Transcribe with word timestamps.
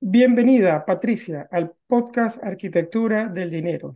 Bienvenida, 0.00 0.84
Patricia, 0.84 1.48
al 1.50 1.74
podcast 1.86 2.42
Arquitectura 2.44 3.26
del 3.28 3.50
Dinero. 3.50 3.94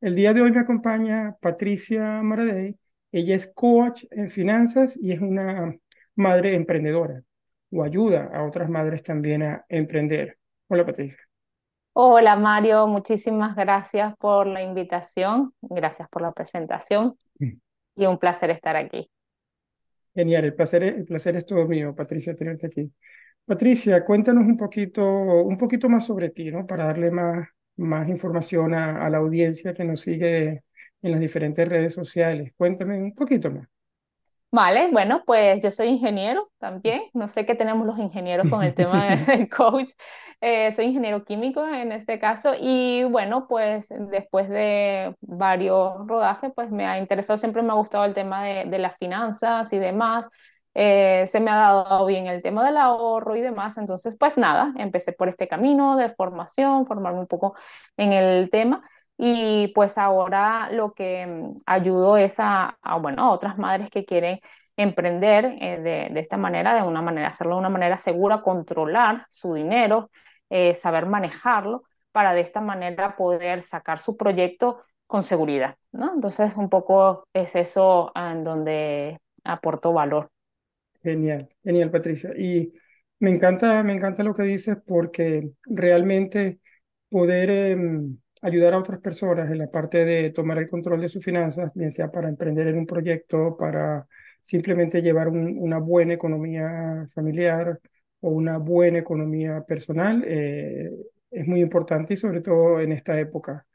El 0.00 0.14
día 0.14 0.34
de 0.34 0.42
hoy 0.42 0.52
me 0.52 0.60
acompaña 0.60 1.36
Patricia 1.40 2.22
Maradei. 2.22 2.76
Ella 3.10 3.34
es 3.34 3.46
coach 3.54 4.04
en 4.10 4.30
finanzas 4.30 4.98
y 5.00 5.12
es 5.12 5.20
una 5.20 5.74
madre 6.14 6.54
emprendedora 6.54 7.22
o 7.70 7.82
ayuda 7.82 8.30
a 8.32 8.44
otras 8.44 8.68
madres 8.68 9.02
también 9.02 9.42
a 9.42 9.64
emprender. 9.68 10.38
Hola, 10.68 10.84
Patricia. 10.84 11.18
Hola 11.94 12.36
Mario, 12.36 12.86
muchísimas 12.86 13.56
gracias 13.56 14.14
por 14.18 14.46
la 14.46 14.62
invitación, 14.62 15.54
gracias 15.62 16.08
por 16.10 16.20
la 16.20 16.32
presentación 16.32 17.16
y 17.96 18.04
un 18.04 18.18
placer 18.18 18.50
estar 18.50 18.76
aquí. 18.76 19.10
Genial, 20.14 20.44
el 20.44 20.54
placer, 20.54 20.82
el 20.82 21.04
placer 21.06 21.36
es 21.36 21.46
todo 21.46 21.66
mío, 21.66 21.94
Patricia, 21.94 22.36
tenerte 22.36 22.66
aquí. 22.66 22.92
Patricia, 23.46 24.04
cuéntanos 24.04 24.44
un 24.44 24.56
poquito, 24.56 25.04
un 25.04 25.56
poquito 25.58 25.88
más 25.88 26.06
sobre 26.06 26.30
ti, 26.30 26.50
¿no? 26.50 26.66
Para 26.66 26.86
darle 26.86 27.10
más, 27.12 27.48
más 27.76 28.08
información 28.08 28.74
a, 28.74 29.04
a 29.06 29.10
la 29.10 29.18
audiencia 29.18 29.72
que 29.74 29.84
nos 29.84 30.00
sigue 30.00 30.64
en 31.02 31.10
las 31.12 31.20
diferentes 31.20 31.68
redes 31.68 31.94
sociales. 31.94 32.52
Cuéntame 32.56 32.98
un 32.98 33.14
poquito 33.14 33.50
más. 33.50 33.68
Vale, 34.52 34.88
bueno, 34.90 35.22
pues 35.26 35.60
yo 35.62 35.70
soy 35.70 35.88
ingeniero 35.88 36.50
también, 36.58 37.02
no 37.12 37.28
sé 37.28 37.44
qué 37.44 37.54
tenemos 37.54 37.86
los 37.86 37.98
ingenieros 37.98 38.48
con 38.48 38.62
el 38.62 38.74
tema 38.74 39.04
de- 39.16 39.16
del 39.38 39.48
coach, 39.50 39.90
Eh, 40.40 40.72
soy 40.72 40.86
ingeniero 40.86 41.24
químico 41.24 41.66
en 41.66 41.92
este 41.92 42.18
caso 42.18 42.52
y 42.58 43.04
bueno, 43.04 43.46
pues 43.48 43.88
después 44.10 44.48
de 44.48 45.14
varios 45.20 46.06
rodajes, 46.06 46.52
pues 46.54 46.70
me 46.70 46.86
ha 46.86 46.98
interesado, 46.98 47.36
siempre 47.38 47.62
me 47.62 47.70
ha 47.72 47.74
gustado 47.74 48.04
el 48.04 48.14
tema 48.14 48.44
de, 48.44 48.64
de 48.66 48.78
las 48.78 48.96
finanzas 48.98 49.72
y 49.72 49.78
demás. 49.78 50.28
Eh, 50.78 51.26
se 51.26 51.40
me 51.40 51.50
ha 51.50 51.56
dado 51.56 52.04
bien 52.06 52.26
el 52.26 52.42
tema 52.42 52.62
del 52.64 52.76
ahorro 52.76 53.34
y 53.36 53.40
demás. 53.40 53.78
Entonces, 53.78 54.14
pues 54.18 54.36
nada, 54.38 54.72
empecé 54.76 55.12
por 55.12 55.28
este 55.28 55.48
camino 55.48 55.96
de 55.96 56.10
formación, 56.10 56.84
formarme 56.86 57.20
un 57.20 57.26
poco 57.26 57.54
en 57.96 58.12
el 58.12 58.50
tema. 58.50 58.82
Y 59.18 59.68
pues 59.74 59.96
ahora 59.98 60.68
lo 60.70 60.92
que 60.92 61.26
mm, 61.26 61.58
ayudo 61.66 62.16
es 62.18 62.38
a, 62.40 62.76
a, 62.82 62.98
bueno, 62.98 63.22
a 63.24 63.30
otras 63.30 63.56
madres 63.58 63.90
que 63.90 64.04
quieren 64.04 64.40
emprender 64.76 65.46
eh, 65.60 65.78
de, 65.80 66.08
de 66.12 66.20
esta 66.20 66.36
manera, 66.36 66.74
de 66.74 66.82
una 66.82 67.00
manera, 67.02 67.28
hacerlo 67.28 67.54
de 67.54 67.60
una 67.60 67.70
manera 67.70 67.96
segura, 67.96 68.42
controlar 68.42 69.24
su 69.30 69.54
dinero, 69.54 70.10
eh, 70.50 70.74
saber 70.74 71.06
manejarlo, 71.06 71.84
para 72.12 72.34
de 72.34 72.40
esta 72.40 72.60
manera 72.60 73.16
poder 73.16 73.62
sacar 73.62 73.98
su 73.98 74.16
proyecto 74.16 74.82
con 75.06 75.22
seguridad, 75.22 75.76
¿no? 75.92 76.12
Entonces, 76.14 76.56
un 76.56 76.68
poco 76.68 77.24
es 77.32 77.54
eso 77.56 78.10
en 78.14 78.42
donde 78.44 79.18
aporto 79.44 79.92
valor. 79.92 80.30
Genial, 81.02 81.48
genial, 81.62 81.90
Patricia. 81.90 82.30
Y 82.36 82.72
me 83.20 83.30
encanta, 83.30 83.82
me 83.82 83.92
encanta 83.94 84.22
lo 84.22 84.34
que 84.34 84.42
dices 84.42 84.76
porque 84.86 85.50
realmente 85.64 86.60
poder 87.08 87.50
em, 87.50 88.18
ayudar 88.42 88.74
a 88.74 88.78
otras 88.78 89.00
personas 89.00 89.50
en 89.50 89.58
la 89.58 89.70
parte 89.70 90.04
de 90.04 90.30
tomar 90.30 90.58
el 90.58 90.68
control 90.68 91.00
de 91.00 91.08
sus 91.08 91.24
finanzas, 91.24 91.72
bien 91.74 91.92
sea 91.92 92.10
para 92.10 92.28
emprender 92.28 92.66
en 92.68 92.78
un 92.78 92.86
proyecto, 92.86 93.56
para 93.56 94.06
simplemente 94.40 95.00
llevar 95.02 95.28
un- 95.28 95.56
una 95.58 95.78
buena 95.78 96.14
economía 96.14 97.06
familiar 97.14 97.80
o 98.20 98.30
una 98.30 98.58
buena 98.58 98.98
economía 98.98 99.62
personal, 99.66 100.24
eh, 100.26 100.90
es 101.30 101.46
muy 101.46 101.60
importante 101.60 102.14
y 102.14 102.16
sobre 102.16 102.40
todo 102.40 102.80
en 102.80 102.92
esta 102.92 103.18
época. 103.20 103.66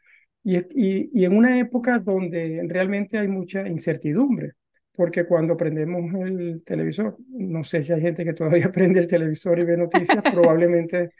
Y 0.43 1.25
en 1.25 1.37
una 1.37 1.59
época 1.59 1.99
donde 1.99 2.63
realmente 2.67 3.17
hay 3.17 3.27
mucha 3.27 3.67
incertidumbre 3.67 4.53
porque 4.93 5.25
cuando 5.25 5.57
prendemos 5.57 6.13
el 6.15 6.63
televisor, 6.65 7.17
no 7.29 7.63
sé 7.63 7.83
si 7.83 7.93
hay 7.93 8.01
gente 8.01 8.25
que 8.25 8.33
todavía 8.33 8.71
prende 8.71 8.99
el 8.99 9.07
televisor 9.07 9.59
y 9.59 9.65
ve 9.65 9.77
noticias, 9.77 10.21
probablemente 10.31 11.11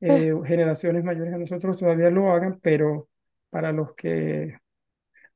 eh, 0.00 0.32
generaciones 0.46 1.04
mayores 1.04 1.34
a 1.34 1.38
nosotros 1.38 1.78
todavía 1.78 2.10
lo 2.10 2.30
hagan, 2.32 2.58
pero 2.60 3.08
para 3.50 3.72
los 3.72 3.94
que 3.94 4.56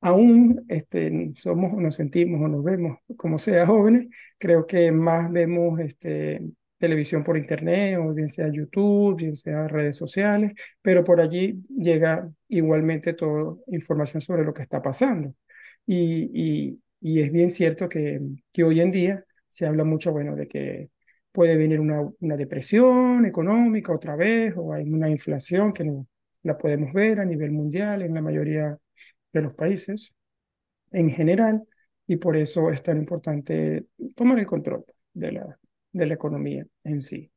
aún 0.01 0.65
este, 0.69 1.33
somos 1.37 1.73
o 1.73 1.81
nos 1.81 1.95
sentimos 1.97 2.41
o 2.43 2.49
nos 2.49 2.65
vemos 2.65 2.99
como 3.17 3.39
sea 3.39 3.67
jóvenes, 3.67 4.09
creo 4.39 4.67
que 4.67 4.93
más 4.93 5.31
vemos 5.33 5.81
este, 5.81 6.43
televisión 6.79 7.25
por 7.25 7.37
internet 7.37 7.99
o 7.99 8.15
bien 8.15 8.29
sea 8.29 8.49
YouTube, 8.49 9.17
bien 9.17 9.37
sea 9.37 9.69
redes 9.69 9.97
sociales, 9.97 10.53
pero 10.83 11.05
por 11.05 11.21
allí 11.21 11.63
llega 11.77 12.31
igualmente 12.49 13.13
toda 13.15 13.57
información 13.69 14.23
sobre 14.23 14.45
lo 14.45 14.55
que 14.55 14.63
está 14.63 14.81
pasando. 14.83 15.35
Y, 15.87 16.31
y, 16.35 16.83
y 17.01 17.21
es 17.23 17.33
bien 17.33 17.51
cierto 17.51 17.89
que, 17.89 18.21
que 18.53 18.65
hoy 18.65 18.81
en 18.81 18.91
día 18.91 19.25
se 19.49 19.67
habla 19.67 19.85
mucho, 19.85 20.13
bueno, 20.13 20.37
de 20.37 20.49
que 20.49 20.91
puede 21.33 21.57
venir 21.57 21.81
una, 21.81 22.01
una 22.21 22.37
depresión 22.37 23.25
económica 23.27 23.93
otra 23.93 24.17
vez 24.17 24.55
o 24.57 24.73
hay 24.73 24.89
una 24.91 25.09
inflación 25.09 25.73
que 25.73 25.85
no 25.85 26.07
la 26.43 26.57
podemos 26.59 26.93
ver 26.93 27.21
a 27.21 27.25
nivel 27.25 27.51
mundial 27.53 28.03
en 28.03 28.15
la 28.15 28.23
mayoría 28.23 28.79
de 29.33 29.43
los 29.43 29.55
países 29.55 30.13
en 30.93 31.11
general 31.11 31.63
y 32.07 32.17
por 32.17 32.37
eso 32.37 32.71
es 32.71 32.83
tan 32.83 32.99
importante 32.99 33.87
tomar 34.17 34.39
el 34.39 34.47
control 34.47 34.85
de 35.13 35.33
la, 35.33 35.59
de 35.93 36.07
la 36.07 36.15
economía 36.15 36.67
en 36.85 37.01
sí. 37.03 37.31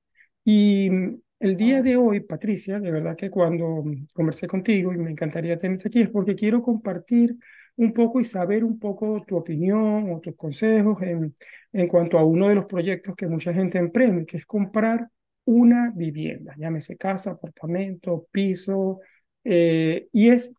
Y 0.44 0.90
mm, 0.90 1.22
el 1.40 1.58
día 1.58 1.82
de 1.82 1.98
hoy, 1.98 2.22
Patricia, 2.22 2.80
de 2.80 2.92
verdad 2.92 3.16
que 3.18 3.30
cuando 3.30 3.84
conversé 4.14 4.48
contigo 4.48 4.94
y 4.94 4.98
me 4.98 5.12
encantaría 5.12 5.58
tenerte 5.58 5.88
aquí 5.90 6.02
es 6.02 6.10
porque 6.10 6.36
quiero 6.36 6.62
compartir 6.62 7.36
un 7.78 7.94
poco 7.94 8.20
y 8.20 8.26
saber 8.26 8.64
un 8.64 8.80
poco 8.80 9.24
tu 9.28 9.38
opinión 9.38 10.12
o 10.12 10.20
tus 10.20 10.36
consejos 10.36 11.02
en, 11.02 11.36
en 11.74 11.88
cuanto 11.88 12.18
a 12.20 12.26
uno 12.26 12.48
de 12.50 12.56
los 12.56 12.66
proyectos 12.66 13.16
que 13.16 13.28
mucha 13.28 13.54
gente 13.54 13.78
emprende, 13.78 14.26
que 14.26 14.38
es 14.38 14.46
comprar 14.46 15.10
una 15.46 15.92
vivienda, 15.96 16.54
llámese 16.58 16.98
casa, 16.98 17.32
apartamento, 17.32 18.28
piso, 18.32 19.00
eh, 19.44 20.08
y 20.12 20.30
es 20.30 20.54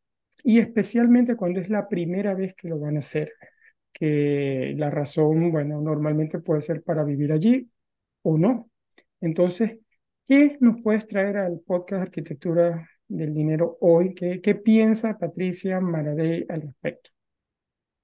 y 0.45 0.59
especialmente 0.59 1.37
cuando 1.37 1.61
es 1.61 1.69
la 1.69 1.89
primera 1.89 2.35
vez 2.35 2.55
que 2.55 2.69
lo 2.69 2.79
van 2.79 2.97
a 2.97 3.01
hacer, 3.01 3.33
que 3.93 4.75
la 4.77 4.91
razón, 4.91 5.53
bueno, 5.53 5.81
normalmente 5.81 6.41
puede 6.41 6.61
ser 6.63 6.83
para 6.83 7.05
vivir 7.05 7.33
allí 7.33 7.71
o 8.23 8.39
no. 8.39 8.71
Entonces, 9.21 9.79
¿qué 10.27 10.57
nos 10.61 10.83
puedes 10.83 11.07
traer 11.07 11.37
al 11.39 11.61
podcast 11.61 12.03
Arquitectura 12.03 12.89
del 13.17 13.35
Dinero 13.35 13.79
hoy? 13.81 14.15
¿Qué, 14.15 14.41
qué 14.41 14.55
piensa 14.55 15.19
Patricia 15.19 15.81
Maradei 15.81 16.45
al 16.49 16.63
respecto? 16.63 17.11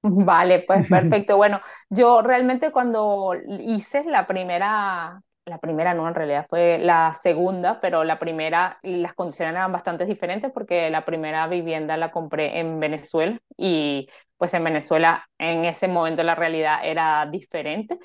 Vale, 0.02 0.60
pues 0.66 0.86
perfecto. 0.88 1.36
Bueno, 1.36 1.60
yo 1.90 2.22
realmente 2.22 2.70
cuando 2.70 3.32
hice 3.60 4.04
la 4.04 4.26
primera, 4.28 5.20
la 5.44 5.58
primera 5.58 5.92
no, 5.92 6.06
en 6.08 6.14
realidad 6.14 6.46
fue 6.48 6.78
la 6.78 7.12
segunda, 7.14 7.80
pero 7.80 8.04
la 8.04 8.18
primera, 8.18 8.78
las 8.82 9.14
condiciones 9.14 9.52
eran 9.54 9.72
bastante 9.72 10.06
diferentes 10.06 10.52
porque 10.52 10.88
la 10.90 11.04
primera 11.04 11.48
vivienda 11.48 11.96
la 11.96 12.12
compré 12.12 12.60
en 12.60 12.78
Venezuela 12.78 13.40
y 13.56 14.08
pues 14.36 14.54
en 14.54 14.62
Venezuela 14.64 15.28
en 15.36 15.64
ese 15.64 15.88
momento 15.88 16.22
la 16.22 16.36
realidad 16.36 16.78
era 16.84 17.26
diferente. 17.26 17.98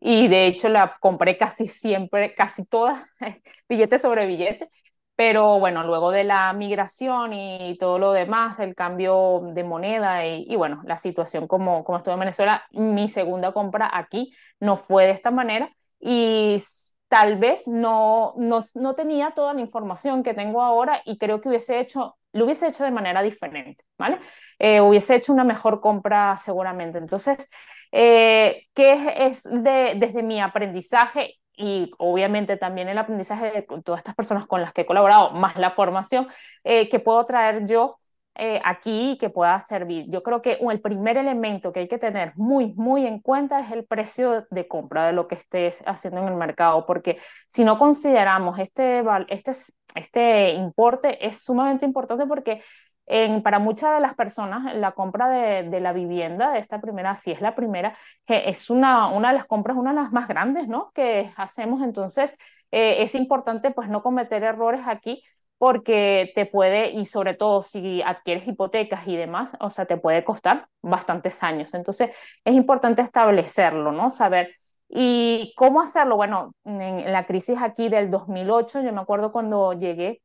Y 0.00 0.28
de 0.28 0.46
hecho 0.46 0.68
la 0.68 0.96
compré 1.00 1.38
casi 1.38 1.66
siempre, 1.66 2.34
casi 2.34 2.64
todas, 2.64 3.06
billete 3.68 3.98
sobre 3.98 4.26
billete. 4.26 4.68
Pero 5.16 5.60
bueno, 5.60 5.84
luego 5.84 6.10
de 6.10 6.24
la 6.24 6.52
migración 6.52 7.32
y 7.32 7.76
todo 7.78 7.98
lo 8.00 8.12
demás, 8.12 8.58
el 8.58 8.74
cambio 8.74 9.42
de 9.54 9.62
moneda 9.62 10.26
y, 10.26 10.44
y 10.48 10.56
bueno, 10.56 10.82
la 10.86 10.96
situación 10.96 11.46
como, 11.46 11.84
como 11.84 11.98
estuve 11.98 12.14
en 12.14 12.20
Venezuela, 12.20 12.64
mi 12.72 13.08
segunda 13.08 13.52
compra 13.52 13.88
aquí 13.92 14.32
no 14.60 14.76
fue 14.76 15.04
de 15.06 15.12
esta 15.12 15.30
manera 15.30 15.70
y 16.00 16.60
tal 17.08 17.36
vez 17.38 17.68
no, 17.68 18.34
no, 18.38 18.60
no 18.74 18.94
tenía 18.94 19.30
toda 19.32 19.54
la 19.54 19.60
información 19.60 20.22
que 20.22 20.34
tengo 20.34 20.62
ahora 20.62 21.00
y 21.04 21.18
creo 21.18 21.40
que 21.40 21.48
hubiese 21.48 21.78
hecho, 21.78 22.16
lo 22.32 22.44
hubiese 22.44 22.66
hecho 22.66 22.82
de 22.84 22.90
manera 22.90 23.22
diferente, 23.22 23.84
¿vale? 23.98 24.18
Eh, 24.58 24.80
hubiese 24.80 25.14
hecho 25.14 25.32
una 25.32 25.44
mejor 25.44 25.80
compra 25.80 26.36
seguramente. 26.36 26.98
Entonces, 26.98 27.48
eh, 27.92 28.66
¿qué 28.74 28.92
es, 29.28 29.44
es 29.44 29.62
de, 29.62 29.94
desde 29.96 30.22
mi 30.24 30.40
aprendizaje? 30.40 31.36
Y 31.56 31.92
obviamente 31.98 32.56
también 32.56 32.88
el 32.88 32.98
aprendizaje 32.98 33.50
de 33.50 33.62
todas 33.82 33.98
estas 33.98 34.14
personas 34.14 34.46
con 34.46 34.60
las 34.60 34.72
que 34.72 34.82
he 34.82 34.86
colaborado, 34.86 35.30
más 35.30 35.56
la 35.56 35.70
formación 35.70 36.28
eh, 36.64 36.88
que 36.88 36.98
puedo 36.98 37.24
traer 37.24 37.66
yo 37.66 37.96
eh, 38.36 38.60
aquí 38.64 39.12
y 39.12 39.18
que 39.18 39.30
pueda 39.30 39.60
servir. 39.60 40.06
Yo 40.08 40.24
creo 40.24 40.42
que 40.42 40.58
el 40.60 40.80
primer 40.80 41.16
elemento 41.16 41.72
que 41.72 41.80
hay 41.80 41.88
que 41.88 41.98
tener 41.98 42.32
muy, 42.34 42.72
muy 42.74 43.06
en 43.06 43.20
cuenta 43.20 43.60
es 43.60 43.70
el 43.70 43.84
precio 43.84 44.46
de 44.50 44.66
compra 44.66 45.06
de 45.06 45.12
lo 45.12 45.28
que 45.28 45.36
estés 45.36 45.84
haciendo 45.86 46.20
en 46.20 46.28
el 46.28 46.34
mercado, 46.34 46.84
porque 46.84 47.16
si 47.46 47.64
no 47.64 47.78
consideramos 47.78 48.58
este, 48.58 49.04
este, 49.28 49.52
este 49.94 50.50
importe, 50.54 51.24
es 51.24 51.44
sumamente 51.44 51.86
importante 51.86 52.26
porque 52.26 52.60
en, 53.06 53.42
para 53.42 53.58
muchas 53.58 53.94
de 53.94 54.00
las 54.00 54.14
personas 54.14 54.74
la 54.74 54.92
compra 54.92 55.28
de, 55.28 55.80
la 55.80 55.92
vivienda, 55.92 56.58
esta 56.58 56.80
primera, 56.80 57.14
si 57.16 57.32
es 57.32 57.40
la 57.40 57.54
primera, 57.54 57.94
que 58.26 58.48
es 58.48 58.70
una, 58.70 59.08
una 59.08 59.28
de 59.28 59.34
las 59.34 59.46
compras, 59.46 59.76
una 59.76 59.90
de 59.90 59.96
las 60.02 60.12
más 60.12 60.28
grandes, 60.28 60.68
¿no? 60.68 60.90
Que 60.94 61.32
hacemos. 61.36 61.82
Entonces, 61.82 62.36
eh, 62.70 63.02
es 63.02 63.14
importante 63.14 63.70
pues 63.70 63.88
no 63.88 64.02
cometer 64.02 64.42
errores 64.42 64.82
aquí 64.86 65.22
porque 65.58 66.32
te 66.34 66.46
puede, 66.46 66.90
y 66.90 67.04
sobre 67.04 67.34
todo 67.34 67.62
si 67.62 68.02
adquieres 68.02 68.46
hipotecas 68.48 69.06
y 69.06 69.16
demás, 69.16 69.56
o 69.60 69.70
sea, 69.70 69.86
te 69.86 69.96
puede 69.96 70.24
costar 70.24 70.68
bastantes 70.82 71.42
años. 71.42 71.74
Entonces, 71.74 72.10
es 72.44 72.54
importante 72.54 73.02
establecerlo, 73.02 73.92
¿no? 73.92 74.10
Saber. 74.10 74.54
¿Y 74.88 75.54
cómo 75.56 75.80
hacerlo? 75.80 76.16
Bueno, 76.16 76.54
en 76.64 77.10
la 77.12 77.26
crisis 77.26 77.58
aquí 77.60 77.88
del 77.88 78.10
2008, 78.10 78.82
yo 78.82 78.92
me 78.92 79.00
acuerdo 79.00 79.32
cuando 79.32 79.72
llegué 79.72 80.20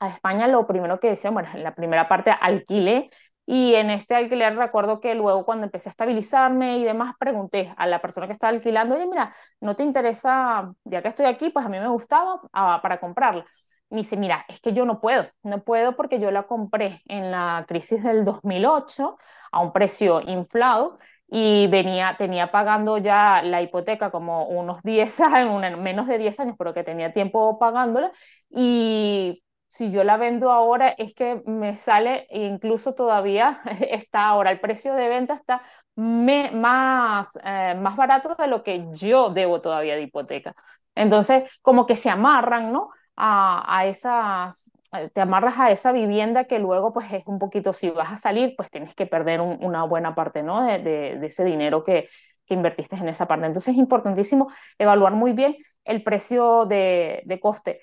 a 0.00 0.08
España, 0.08 0.48
lo 0.48 0.66
primero 0.66 0.98
que 1.00 1.10
decía, 1.10 1.30
bueno, 1.30 1.48
en 1.54 1.62
la 1.62 1.74
primera 1.74 2.08
parte 2.08 2.30
alquilé 2.40 3.10
y 3.46 3.74
en 3.74 3.90
este 3.90 4.14
alquiler 4.14 4.56
recuerdo 4.56 5.00
que 5.00 5.14
luego 5.14 5.44
cuando 5.44 5.64
empecé 5.66 5.88
a 5.88 5.92
estabilizarme 5.92 6.78
y 6.78 6.84
demás, 6.84 7.14
pregunté 7.18 7.74
a 7.76 7.86
la 7.86 8.00
persona 8.00 8.26
que 8.26 8.32
estaba 8.32 8.52
alquilando, 8.52 8.94
oye, 8.94 9.06
mira, 9.06 9.32
¿no 9.60 9.74
te 9.74 9.82
interesa, 9.82 10.72
ya 10.84 11.02
que 11.02 11.08
estoy 11.08 11.26
aquí, 11.26 11.50
pues 11.50 11.66
a 11.66 11.68
mí 11.68 11.78
me 11.78 11.88
gustaba 11.88 12.40
ah, 12.52 12.80
para 12.82 13.00
comprarla? 13.00 13.44
Me 13.90 13.98
dice, 13.98 14.16
mira, 14.16 14.44
es 14.48 14.60
que 14.60 14.72
yo 14.72 14.84
no 14.84 15.00
puedo, 15.00 15.26
no 15.42 15.64
puedo 15.64 15.96
porque 15.96 16.20
yo 16.20 16.30
la 16.30 16.44
compré 16.44 17.02
en 17.06 17.32
la 17.32 17.64
crisis 17.66 18.02
del 18.04 18.24
2008 18.24 19.18
a 19.50 19.60
un 19.60 19.72
precio 19.72 20.20
inflado 20.20 20.98
y 21.28 21.66
venía, 21.68 22.14
tenía 22.18 22.52
pagando 22.52 22.98
ya 22.98 23.42
la 23.42 23.62
hipoteca 23.62 24.10
como 24.12 24.46
unos 24.46 24.82
10 24.82 25.20
años, 25.20 25.78
menos 25.78 26.06
de 26.06 26.18
10 26.18 26.38
años, 26.40 26.54
pero 26.58 26.72
que 26.72 26.84
tenía 26.84 27.12
tiempo 27.12 27.58
pagándola 27.58 28.12
y 28.48 29.42
si 29.70 29.92
yo 29.92 30.02
la 30.02 30.16
vendo 30.16 30.50
ahora 30.50 30.88
es 30.98 31.14
que 31.14 31.42
me 31.46 31.76
sale 31.76 32.26
incluso 32.30 32.94
todavía 32.96 33.60
está 33.80 34.26
ahora 34.26 34.50
el 34.50 34.58
precio 34.58 34.94
de 34.94 35.08
venta 35.08 35.34
está 35.34 35.62
más, 35.94 37.38
eh, 37.44 37.74
más 37.78 37.96
barato 37.96 38.34
de 38.34 38.48
lo 38.48 38.62
que 38.64 38.86
yo 38.92 39.30
debo 39.30 39.60
todavía 39.60 39.94
de 39.94 40.02
hipoteca. 40.02 40.54
Entonces, 40.94 41.60
como 41.62 41.86
que 41.86 41.94
se 41.94 42.10
amarran, 42.10 42.72
¿no? 42.72 42.90
A, 43.16 43.78
a 43.78 43.86
esas, 43.86 44.72
eh, 44.92 45.08
te 45.12 45.20
amarras 45.20 45.58
a 45.58 45.70
esa 45.70 45.92
vivienda 45.92 46.44
que 46.44 46.58
luego 46.58 46.92
pues 46.92 47.12
es 47.12 47.22
un 47.26 47.38
poquito, 47.38 47.72
si 47.72 47.90
vas 47.90 48.12
a 48.12 48.16
salir, 48.16 48.54
pues 48.56 48.70
tienes 48.70 48.94
que 48.94 49.06
perder 49.06 49.40
una 49.40 49.84
buena 49.84 50.14
parte, 50.14 50.42
¿no? 50.42 50.62
De, 50.64 50.78
de, 50.80 51.26
ese 51.26 51.44
dinero 51.44 51.84
que, 51.84 52.08
que 52.46 52.54
invertiste 52.54 52.96
en 52.96 53.08
esa 53.08 53.26
parte. 53.28 53.46
Entonces 53.46 53.74
es 53.74 53.78
importantísimo 53.78 54.50
evaluar 54.78 55.12
muy 55.12 55.32
bien 55.32 55.56
el 55.84 56.02
precio 56.02 56.66
de, 56.66 57.22
de 57.24 57.40
coste 57.40 57.80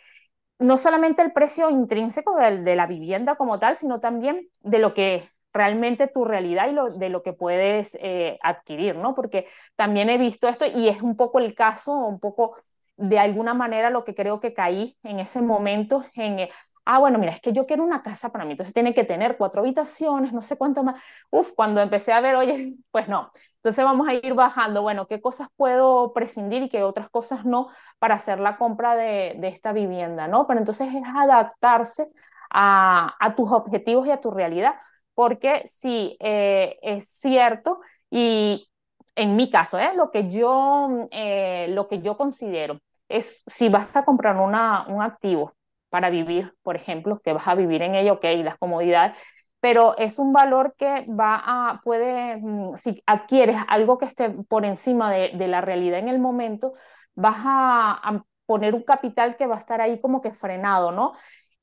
no 0.59 0.77
solamente 0.77 1.21
el 1.21 1.33
precio 1.33 1.69
intrínseco 1.69 2.35
de, 2.37 2.75
la 2.75 2.87
vivienda 2.87 3.35
como 3.35 3.59
tal, 3.59 3.75
sino 3.75 3.99
también 3.99 4.49
de 4.61 4.79
lo 4.79 4.93
que 4.93 5.29
realmente 5.53 6.07
tu 6.07 6.25
realidad 6.25 6.69
y 6.69 6.73
lo, 6.73 6.91
de 6.91 7.09
lo 7.09 7.23
que 7.23 7.33
puedes 7.33 7.97
eh, 8.01 8.37
adquirir, 8.41 8.95
¿no? 8.95 9.15
Porque 9.15 9.47
también 9.75 10.09
he 10.09 10.17
visto 10.17 10.47
esto 10.47 10.65
y 10.65 10.89
es 10.89 11.01
un 11.01 11.15
poco 11.15 11.39
el 11.39 11.55
caso, 11.55 11.93
un 11.93 12.19
poco 12.19 12.55
de 12.95 13.19
alguna 13.19 13.53
manera 13.53 13.89
lo 13.89 14.03
que 14.03 14.15
creo 14.15 14.39
que 14.39 14.53
caí 14.53 14.97
en 15.03 15.19
ese 15.19 15.41
momento 15.41 16.03
en, 16.15 16.49
ah, 16.87 16.99
bueno, 16.99 17.19
mira, 17.19 17.33
es 17.33 17.41
que 17.41 17.51
yo 17.53 17.65
quiero 17.65 17.83
una 17.83 18.01
casa 18.01 18.31
para 18.31 18.45
mí, 18.45 18.51
entonces 18.51 18.73
tiene 18.73 18.93
que 18.93 19.03
tener 19.03 19.37
cuatro 19.37 19.61
habitaciones, 19.61 20.33
no 20.33 20.41
sé 20.41 20.57
cuánto 20.57 20.83
más. 20.83 21.01
Uf, 21.29 21.51
cuando 21.55 21.81
empecé 21.81 22.13
a 22.13 22.21
ver, 22.21 22.35
oye, 22.35 22.75
pues 22.91 23.07
no. 23.09 23.31
Entonces 23.57 23.83
vamos 23.83 24.07
a 24.07 24.13
ir 24.13 24.33
bajando, 24.33 24.81
bueno, 24.81 25.07
qué 25.07 25.21
cosas 25.21 25.49
puedo 25.57 26.13
prescindir 26.13 26.63
y 26.63 26.69
qué 26.69 26.83
otras 26.83 27.09
cosas 27.09 27.45
no 27.45 27.67
para 27.99 28.15
hacer 28.15 28.39
la 28.39 28.57
compra 28.57 28.95
de, 28.95 29.35
de 29.39 29.47
esta 29.49 29.73
vivienda, 29.73 30.27
¿no? 30.27 30.47
Pero 30.47 30.59
entonces 30.59 30.87
es 30.93 31.03
adaptarse 31.15 32.09
a, 32.49 33.15
a, 33.19 33.35
tus 33.35 33.51
objetivos 33.51 34.07
y 34.07 34.11
a 34.11 34.21
tu 34.21 34.31
realidad, 34.31 34.75
porque 35.13 35.63
sí, 35.65 36.15
eh, 36.21 36.77
es 36.81 37.09
cierto 37.09 37.81
y 38.09 38.69
en 39.15 39.35
mi 39.35 39.49
caso, 39.49 39.79
¿eh? 39.79 39.91
lo, 39.95 40.11
que 40.11 40.29
yo, 40.29 41.07
eh, 41.11 41.67
lo 41.69 41.87
que 41.87 42.01
yo 42.01 42.17
considero 42.17 42.79
es 43.09 43.43
si 43.47 43.67
vas 43.69 43.95
a 43.97 44.05
comprar 44.05 44.37
una, 44.37 44.85
un 44.87 45.01
activo 45.01 45.56
para 45.89 46.09
vivir, 46.09 46.53
por 46.63 46.75
ejemplo, 46.75 47.19
que 47.23 47.33
vas 47.33 47.47
a 47.47 47.55
vivir 47.55 47.81
en 47.81 47.95
ello, 47.95 48.13
ok, 48.13 48.25
las 48.43 48.57
comodidades, 48.57 49.17
pero 49.59 49.97
es 49.97 50.19
un 50.19 50.33
valor 50.33 50.75
que 50.77 51.05
va 51.09 51.41
a, 51.45 51.81
puede, 51.83 52.37
mm, 52.37 52.75
si 52.75 53.01
adquieres 53.05 53.57
algo 53.67 53.97
que 53.97 54.05
esté 54.05 54.29
por 54.29 54.65
encima 54.65 55.11
de, 55.11 55.47
la 55.47 55.61
realidad 55.61 55.99
en 55.99 56.07
el 56.09 56.19
momento, 56.19 56.73
vas 57.15 57.37
a, 57.39 58.23
poner 58.45 58.75
un 58.75 58.83
capital 58.83 59.35
que 59.35 59.45
va 59.45 59.55
a 59.55 59.59
estar 59.59 59.81
ahí 59.81 59.99
como 59.99 60.21
que 60.21 60.31
frenado, 60.31 60.93
¿no? 60.93 61.11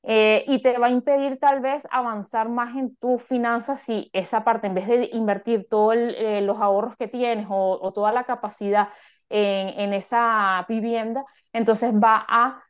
Eh, 0.03 0.45
y 0.47 0.61
te 0.61 0.77
va 0.77 0.87
a 0.87 0.89
impedir 0.91 1.39
tal 1.39 1.61
vez 1.61 1.87
avanzar 1.89 2.47
más 2.47 2.75
en 2.75 2.95
tus 2.97 3.23
finanzas 3.23 3.79
si 3.79 4.11
esa 4.13 4.43
parte, 4.43 4.67
en 4.67 4.75
vez 4.75 4.87
de 4.87 5.09
invertir 5.13 5.67
todos 5.67 5.95
eh, 5.97 6.41
los 6.41 6.61
ahorros 6.61 6.95
que 6.95 7.07
tienes 7.07 7.47
o, 7.49 7.91
toda 7.91 8.11
la 8.11 8.25
capacidad 8.25 8.89
en, 9.29 9.93
esa 9.93 10.63
vivienda, 10.69 11.25
entonces 11.53 11.91
va 11.91 12.23
a 12.27 12.63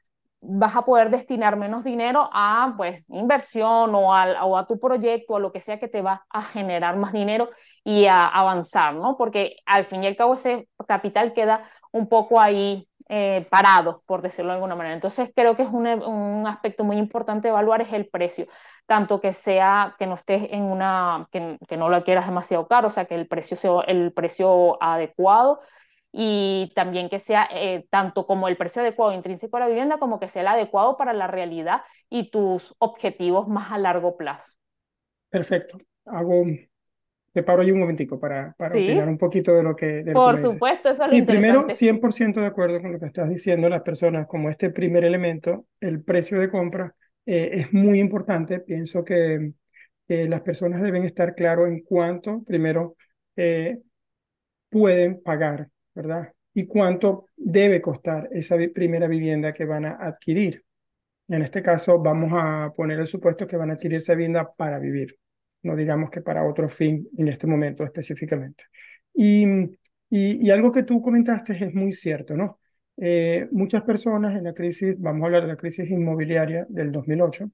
vas 0.47 0.75
a 0.75 0.83
poder 0.83 1.09
destinar 1.09 1.56
menos 1.57 1.83
dinero 1.83 2.30
a 2.31 2.74
pues 2.77 3.03
inversión 3.09 3.94
o 3.95 4.13
a, 4.13 4.45
o 4.45 4.57
a 4.57 4.68
tu 4.68 4.80
proyecto 4.80 5.33
o 5.33 5.38
a 5.38 5.39
lo 5.39 5.51
que 5.51 5.59
sea 5.59 5.80
que 5.80 5.88
te 5.88 6.01
va 6.01 6.25
a 6.30 6.42
generar 6.42 6.97
más 6.97 7.13
dinero 7.13 7.50
y 7.83 8.06
a 8.06 8.27
avanzar, 8.27 8.95
¿no? 8.95 9.18
Porque 9.18 9.57
al 9.65 9.86
fin 9.86 10.03
y 10.03 10.07
al 10.07 10.15
cabo 10.15 10.36
ese 10.36 10.68
capital 10.88 11.33
queda 11.33 11.69
un 11.92 12.07
poco 12.09 12.39
ahí 12.39 12.88
eh, 13.07 13.45
parado, 13.51 14.01
por 14.07 14.24
decirlo 14.24 14.50
de 14.51 14.56
alguna 14.56 14.75
manera. 14.75 14.95
Entonces 14.95 15.31
creo 15.36 15.56
que 15.56 15.62
es 15.62 15.69
un, 15.69 15.86
un, 15.86 16.48
aspecto 16.48 16.83
muy 16.83 16.98
importante 16.98 17.50
evaluar 17.50 17.81
es 17.81 17.94
el 17.94 18.07
precio, 18.07 18.48
tanto 18.88 19.21
que 19.21 19.31
sea 19.31 19.95
que 20.00 20.07
no 20.07 20.15
estés 20.15 20.48
en 20.51 20.63
una, 20.63 21.27
que, 21.31 21.57
que 21.68 21.77
no 21.77 21.89
lo 21.89 22.03
quieras 22.03 22.25
demasiado 22.25 22.68
caro, 22.68 22.88
o 22.88 22.91
sea, 22.91 23.06
que 23.06 23.13
el 23.13 23.27
precio 23.27 23.57
sea 23.57 23.81
el 23.88 24.12
precio 24.12 24.81
adecuado 24.81 25.59
y 26.17 26.71
también 26.75 27.09
que 27.09 27.19
sea 27.19 27.45
eh, 27.51 27.88
tanto 27.89 28.25
como 28.25 28.47
el 28.47 28.56
precio 28.56 28.81
adecuado 28.81 29.12
intrínseco 29.12 29.57
a 29.57 29.59
la 29.59 29.67
vivienda 29.67 29.97
como 29.97 30.17
que 30.17 30.29
sea 30.29 30.44
el 30.44 30.47
adecuado 30.47 30.95
para 30.95 31.12
la 31.12 31.27
realidad 31.27 31.81
y 32.09 32.31
tus 32.31 32.73
objetivos 32.79 33.50
más 33.50 33.73
a 33.73 33.77
largo 33.77 34.15
plazo. 34.15 34.53
Perfecto. 35.29 35.77
Hago, 36.06 36.45
te 37.33 37.44
paro 37.44 37.62
ahí 37.62 37.71
un 37.71 37.81
momentico 37.81 38.17
para, 38.17 38.56
para 38.57 38.75
¿Sí? 38.75 38.85
opinar 38.85 39.09
un 39.09 39.17
poquito 39.17 39.53
de 39.53 39.63
lo 39.63 39.75
que... 39.75 40.03
De 40.03 40.13
Por 40.13 40.35
lo 40.35 40.41
que 40.41 40.53
supuesto, 40.53 40.89
eso 40.89 41.03
es 41.03 41.09
Sí, 41.09 41.19
lo 41.19 41.25
primero 41.25 41.67
100% 41.67 42.39
de 42.39 42.47
acuerdo 42.47 42.81
con 42.81 42.94
lo 42.94 43.00
que 43.00 43.07
estás 43.07 43.27
diciendo, 43.27 43.67
las 43.67 43.81
personas 43.81 44.25
como 44.25 44.50
este 44.50 44.69
primer 44.69 45.03
elemento, 45.03 45.65
el 45.81 46.01
precio 46.01 46.39
de 46.39 46.50
compra, 46.50 46.95
eh, 47.25 47.50
es 47.56 47.73
muy 47.73 48.00
importante. 48.00 48.62
Pienso 48.62 49.03
que 49.03 49.51
eh, 50.07 50.27
las 50.29 50.41
personas 50.44 50.81
deben 50.81 51.03
estar 51.03 51.35
claros 51.35 51.67
en 51.67 51.81
cuánto, 51.81 52.41
primero, 52.45 52.95
eh, 53.35 53.79
pueden 54.69 55.21
pagar 55.21 55.67
¿verdad? 55.95 56.31
Y 56.53 56.68
cuánto 56.68 57.27
debe 57.36 57.81
costar 57.81 58.30
esa 58.31 58.57
primera 58.74 59.07
vivienda 59.07 59.53
que 59.53 59.65
van 59.65 59.86
a 59.86 59.97
adquirir. 60.00 60.63
En 61.27 61.42
este 61.42 61.63
caso, 61.63 62.00
vamos 62.00 62.31
a 62.33 62.71
poner 62.75 63.00
el 63.00 63.07
supuesto 63.07 63.47
que 63.47 63.57
van 63.57 63.71
a 63.71 63.74
adquirir 63.74 63.97
esa 63.97 64.13
vivienda 64.13 64.53
para 64.56 64.77
vivir, 64.80 65.18
no 65.63 65.75
digamos 65.75 66.12
que 66.12 66.21
para 66.21 66.45
otro 66.47 66.69
fin 66.69 67.07
en 67.18 67.27
este 67.30 67.47
momento 67.47 67.83
específicamente. 67.83 68.65
Y, 69.13 69.45
y, 70.09 70.45
y 70.45 70.51
algo 70.51 70.71
que 70.71 70.83
tú 70.83 71.01
comentaste 71.01 71.53
es 71.53 71.74
muy 71.74 71.92
cierto, 71.94 72.36
¿no? 72.36 72.59
Eh, 72.98 73.48
muchas 73.51 73.83
personas 73.83 74.36
en 74.38 74.45
la 74.45 74.53
crisis, 74.53 74.95
vamos 75.00 75.24
a 75.24 75.25
hablar 75.25 75.41
de 75.44 75.50
la 75.50 75.57
crisis 75.57 75.89
inmobiliaria 75.89 76.65
del 76.69 76.91
2008, 76.91 77.51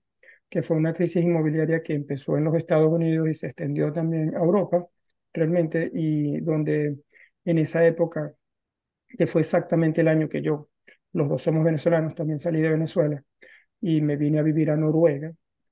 que 0.49 0.61
fue 0.63 0.77
una 0.77 0.93
crisis 0.93 1.23
inmobiliaria 1.23 1.81
que 1.81 1.93
empezó 1.93 2.37
en 2.37 2.43
los 2.43 2.55
Estados 2.55 2.91
Unidos 2.91 3.29
y 3.29 3.33
se 3.33 3.47
extendió 3.47 3.91
también 3.91 4.35
a 4.35 4.39
Europa, 4.39 4.85
realmente, 5.33 5.89
y 5.93 6.39
donde 6.41 6.97
en 7.45 7.57
esa 7.57 7.85
época, 7.85 8.33
que 9.17 9.27
fue 9.27 9.41
exactamente 9.41 10.01
el 10.01 10.07
año 10.07 10.29
que 10.29 10.41
yo, 10.41 10.69
los 11.13 11.29
dos 11.29 11.41
somos 11.41 11.63
venezolanos, 11.63 12.15
también 12.15 12.39
salí 12.39 12.61
de 12.61 12.69
Venezuela 12.69 13.23
y 13.81 14.01
me 14.01 14.15
vine 14.15 14.39
a 14.39 14.43
vivir 14.43 14.71
a 14.71 14.77
Noruega, 14.77 15.31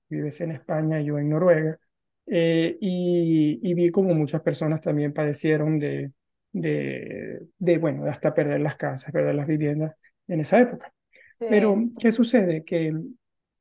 vives 0.09 0.41
en 0.41 0.51
España 0.51 0.99
y 1.01 1.05
yo 1.05 1.19
en 1.19 1.29
Noruega, 1.29 1.77
eh, 2.25 2.77
y, 2.79 3.59
y, 3.63 3.73
vi 3.73 3.89
como 3.89 4.13
muchas 4.13 4.41
personas 4.41 4.81
también 4.81 5.13
padecieron 5.13 5.79
de, 5.79 6.11
de, 6.51 7.41
de, 7.57 7.77
bueno, 7.77 8.05
hasta 8.05 8.33
perder 8.33 8.61
las 8.61 8.75
casas, 8.75 9.11
perder 9.11 9.35
las 9.35 9.47
viviendas 9.47 9.95
en 10.27 10.41
esa 10.41 10.59
época. 10.59 10.93
Sí. 11.39 11.47
Pero, 11.49 11.75
¿qué 11.99 12.11
sucede? 12.11 12.63
Que, 12.63 12.93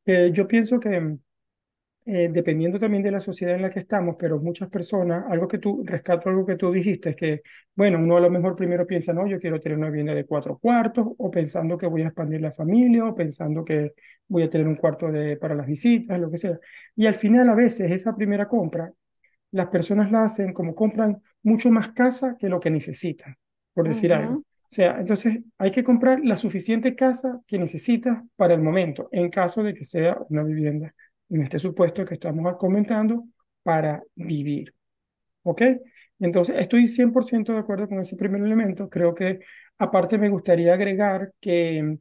que 0.04 0.32
yo 0.32 0.46
pienso 0.46 0.80
que 0.80 1.16
eh, 2.10 2.30
dependiendo 2.32 2.78
también 2.78 3.02
de 3.02 3.10
la 3.10 3.20
sociedad 3.20 3.54
en 3.54 3.60
la 3.60 3.68
que 3.68 3.80
estamos, 3.80 4.16
pero 4.18 4.40
muchas 4.40 4.70
personas, 4.70 5.26
algo 5.28 5.46
que 5.46 5.58
tú, 5.58 5.82
rescato 5.84 6.30
algo 6.30 6.46
que 6.46 6.56
tú 6.56 6.72
dijiste, 6.72 7.10
es 7.10 7.16
que, 7.16 7.42
bueno, 7.74 7.98
uno 7.98 8.16
a 8.16 8.20
lo 8.20 8.30
mejor 8.30 8.56
primero 8.56 8.86
piensa, 8.86 9.12
no, 9.12 9.26
yo 9.26 9.38
quiero 9.38 9.60
tener 9.60 9.76
una 9.76 9.90
vivienda 9.90 10.14
de 10.14 10.24
cuatro 10.24 10.56
cuartos, 10.56 11.06
o 11.18 11.30
pensando 11.30 11.76
que 11.76 11.86
voy 11.86 12.00
a 12.00 12.06
expandir 12.06 12.40
la 12.40 12.50
familia, 12.50 13.04
o 13.04 13.14
pensando 13.14 13.62
que 13.62 13.92
voy 14.26 14.42
a 14.42 14.48
tener 14.48 14.66
un 14.66 14.76
cuarto 14.76 15.12
de, 15.12 15.36
para 15.36 15.54
las 15.54 15.66
visitas, 15.66 16.18
lo 16.18 16.30
que 16.30 16.38
sea. 16.38 16.58
Y 16.96 17.04
al 17.04 17.12
final, 17.14 17.46
a 17.50 17.54
veces, 17.54 17.90
esa 17.90 18.16
primera 18.16 18.48
compra, 18.48 18.90
las 19.50 19.66
personas 19.66 20.10
la 20.10 20.24
hacen 20.24 20.54
como 20.54 20.74
compran 20.74 21.20
mucho 21.42 21.70
más 21.70 21.90
casa 21.92 22.36
que 22.38 22.48
lo 22.48 22.58
que 22.58 22.70
necesitan, 22.70 23.36
por 23.74 23.86
decir 23.86 24.12
uh 24.12 24.14
-huh. 24.14 24.18
algo. 24.18 24.34
O 24.36 24.70
sea, 24.70 24.98
entonces 24.98 25.40
hay 25.58 25.70
que 25.70 25.84
comprar 25.84 26.20
la 26.24 26.38
suficiente 26.38 26.94
casa 26.94 27.40
que 27.46 27.58
necesitas 27.58 28.22
para 28.36 28.54
el 28.54 28.62
momento, 28.62 29.10
en 29.12 29.28
caso 29.28 29.62
de 29.62 29.74
que 29.74 29.84
sea 29.84 30.16
una 30.30 30.42
vivienda 30.42 30.94
en 31.30 31.42
este 31.42 31.58
supuesto 31.58 32.04
que 32.04 32.14
estamos 32.14 32.56
comentando, 32.56 33.24
para 33.62 34.02
vivir. 34.14 34.74
¿Ok? 35.42 35.62
Entonces, 36.20 36.56
estoy 36.58 36.86
100% 36.86 37.52
de 37.52 37.58
acuerdo 37.58 37.88
con 37.88 38.00
ese 38.00 38.16
primer 38.16 38.42
elemento. 38.42 38.88
Creo 38.88 39.14
que, 39.14 39.40
aparte, 39.78 40.18
me 40.18 40.28
gustaría 40.30 40.74
agregar 40.74 41.32
que, 41.40 41.98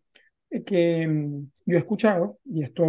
que 0.65 1.07
mm, 1.07 1.51
yo 1.65 1.75
he 1.77 1.79
escuchado, 1.79 2.39
y 2.46 2.63
esto 2.63 2.86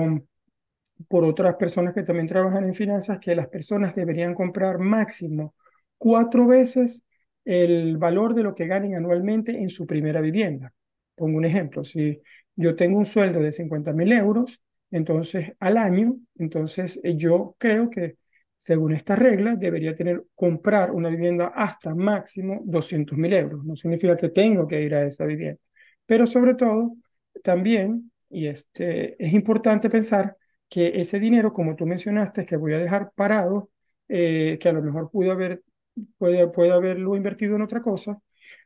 por 1.08 1.24
otras 1.24 1.56
personas 1.56 1.94
que 1.94 2.02
también 2.02 2.26
trabajan 2.26 2.64
en 2.64 2.74
finanzas, 2.74 3.18
que 3.20 3.34
las 3.34 3.48
personas 3.48 3.94
deberían 3.94 4.34
comprar 4.34 4.78
máximo 4.78 5.54
cuatro 5.96 6.46
veces 6.46 7.04
el 7.44 7.96
valor 7.98 8.34
de 8.34 8.42
lo 8.42 8.54
que 8.54 8.66
ganen 8.66 8.94
anualmente 8.94 9.52
en 9.56 9.70
su 9.70 9.86
primera 9.86 10.20
vivienda. 10.20 10.72
Pongo 11.14 11.38
un 11.38 11.44
ejemplo, 11.44 11.84
si 11.84 12.20
yo 12.56 12.76
tengo 12.76 12.98
un 12.98 13.06
sueldo 13.06 13.40
de 13.40 13.52
50 13.52 13.92
mil 13.92 14.12
euros, 14.12 14.60
entonces 14.90 15.52
al 15.60 15.76
año, 15.76 16.16
entonces 16.36 16.98
eh, 17.02 17.16
yo 17.16 17.54
creo 17.58 17.90
que 17.90 18.16
según 18.56 18.92
esta 18.92 19.14
regla 19.16 19.54
debería 19.56 19.94
tener, 19.94 20.24
comprar 20.34 20.90
una 20.90 21.08
vivienda 21.10 21.52
hasta 21.54 21.94
máximo 21.94 22.60
200 22.64 23.16
mil 23.16 23.32
euros. 23.32 23.64
No 23.64 23.76
significa 23.76 24.16
que 24.16 24.30
tengo 24.30 24.66
que 24.66 24.82
ir 24.82 24.94
a 24.94 25.04
esa 25.06 25.24
vivienda, 25.24 25.60
pero 26.06 26.26
sobre 26.26 26.54
todo 26.54 26.96
también, 27.42 28.10
y 28.30 28.46
este, 28.48 29.22
es 29.24 29.32
importante 29.32 29.88
pensar 29.90 30.36
que 30.68 31.00
ese 31.00 31.18
dinero, 31.20 31.52
como 31.52 31.76
tú 31.76 31.86
mencionaste, 31.86 32.44
que 32.44 32.56
voy 32.56 32.74
a 32.74 32.78
dejar 32.78 33.10
parado, 33.14 33.70
eh, 34.08 34.58
que 34.60 34.68
a 34.68 34.72
lo 34.72 34.82
mejor 34.82 35.10
pudo 35.10 35.32
haber, 35.32 35.62
puede, 36.18 36.48
puede 36.48 36.72
haberlo 36.72 37.16
invertido 37.16 37.56
en 37.56 37.62
otra 37.62 37.80
cosa, 37.82 38.18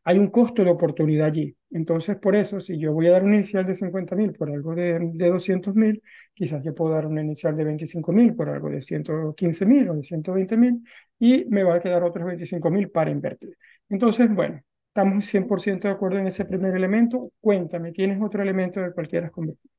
hay 0.05 0.19
un 0.19 0.29
costo 0.29 0.65
de 0.65 0.71
oportunidad 0.71 1.27
allí. 1.29 1.57
Entonces, 1.71 2.17
por 2.17 2.37
eso, 2.37 2.61
si 2.61 2.79
yo 2.79 2.93
voy 2.93 3.07
a 3.09 3.13
dar 3.13 3.25
un 3.25 3.35
inicial 3.35 3.67
de 3.67 3.75
50 3.75 4.15
mil 4.17 4.33
por 4.33 4.51
algo 4.51 4.75
de, 4.75 4.99
de 5.15 5.29
200 5.31 5.75
mil, 5.75 6.03
quizás 6.35 6.63
yo 6.65 6.75
puedo 6.75 6.95
dar 6.95 7.07
un 7.07 7.19
inicial 7.19 7.57
de 7.57 7.65
25 7.65 8.13
mil 8.13 8.35
por 8.35 8.49
algo 8.49 8.71
de 8.71 8.83
115 8.83 9.67
mil 9.67 9.89
o 9.89 9.95
de 9.95 10.03
120 10.03 10.57
mil 10.57 10.83
y 11.19 11.47
me 11.51 11.65
va 11.65 11.77
a 11.77 11.81
quedar 11.81 12.03
otros 12.05 12.27
25 12.27 12.71
mil 12.71 12.91
para 12.91 13.11
invertir. 13.11 13.57
Entonces, 13.89 14.33
bueno, 14.35 14.61
estamos 14.89 15.27
100% 15.27 15.89
de 15.89 15.95
acuerdo 15.95 16.19
en 16.19 16.27
ese 16.29 16.45
primer 16.45 16.75
elemento. 16.77 17.33
Cuéntame, 17.41 17.93
¿tienes 17.93 18.21
otro 18.23 18.43
elemento 18.43 18.81
de 18.81 18.93
cualquiera 18.93 19.31
convertir? 19.31 19.72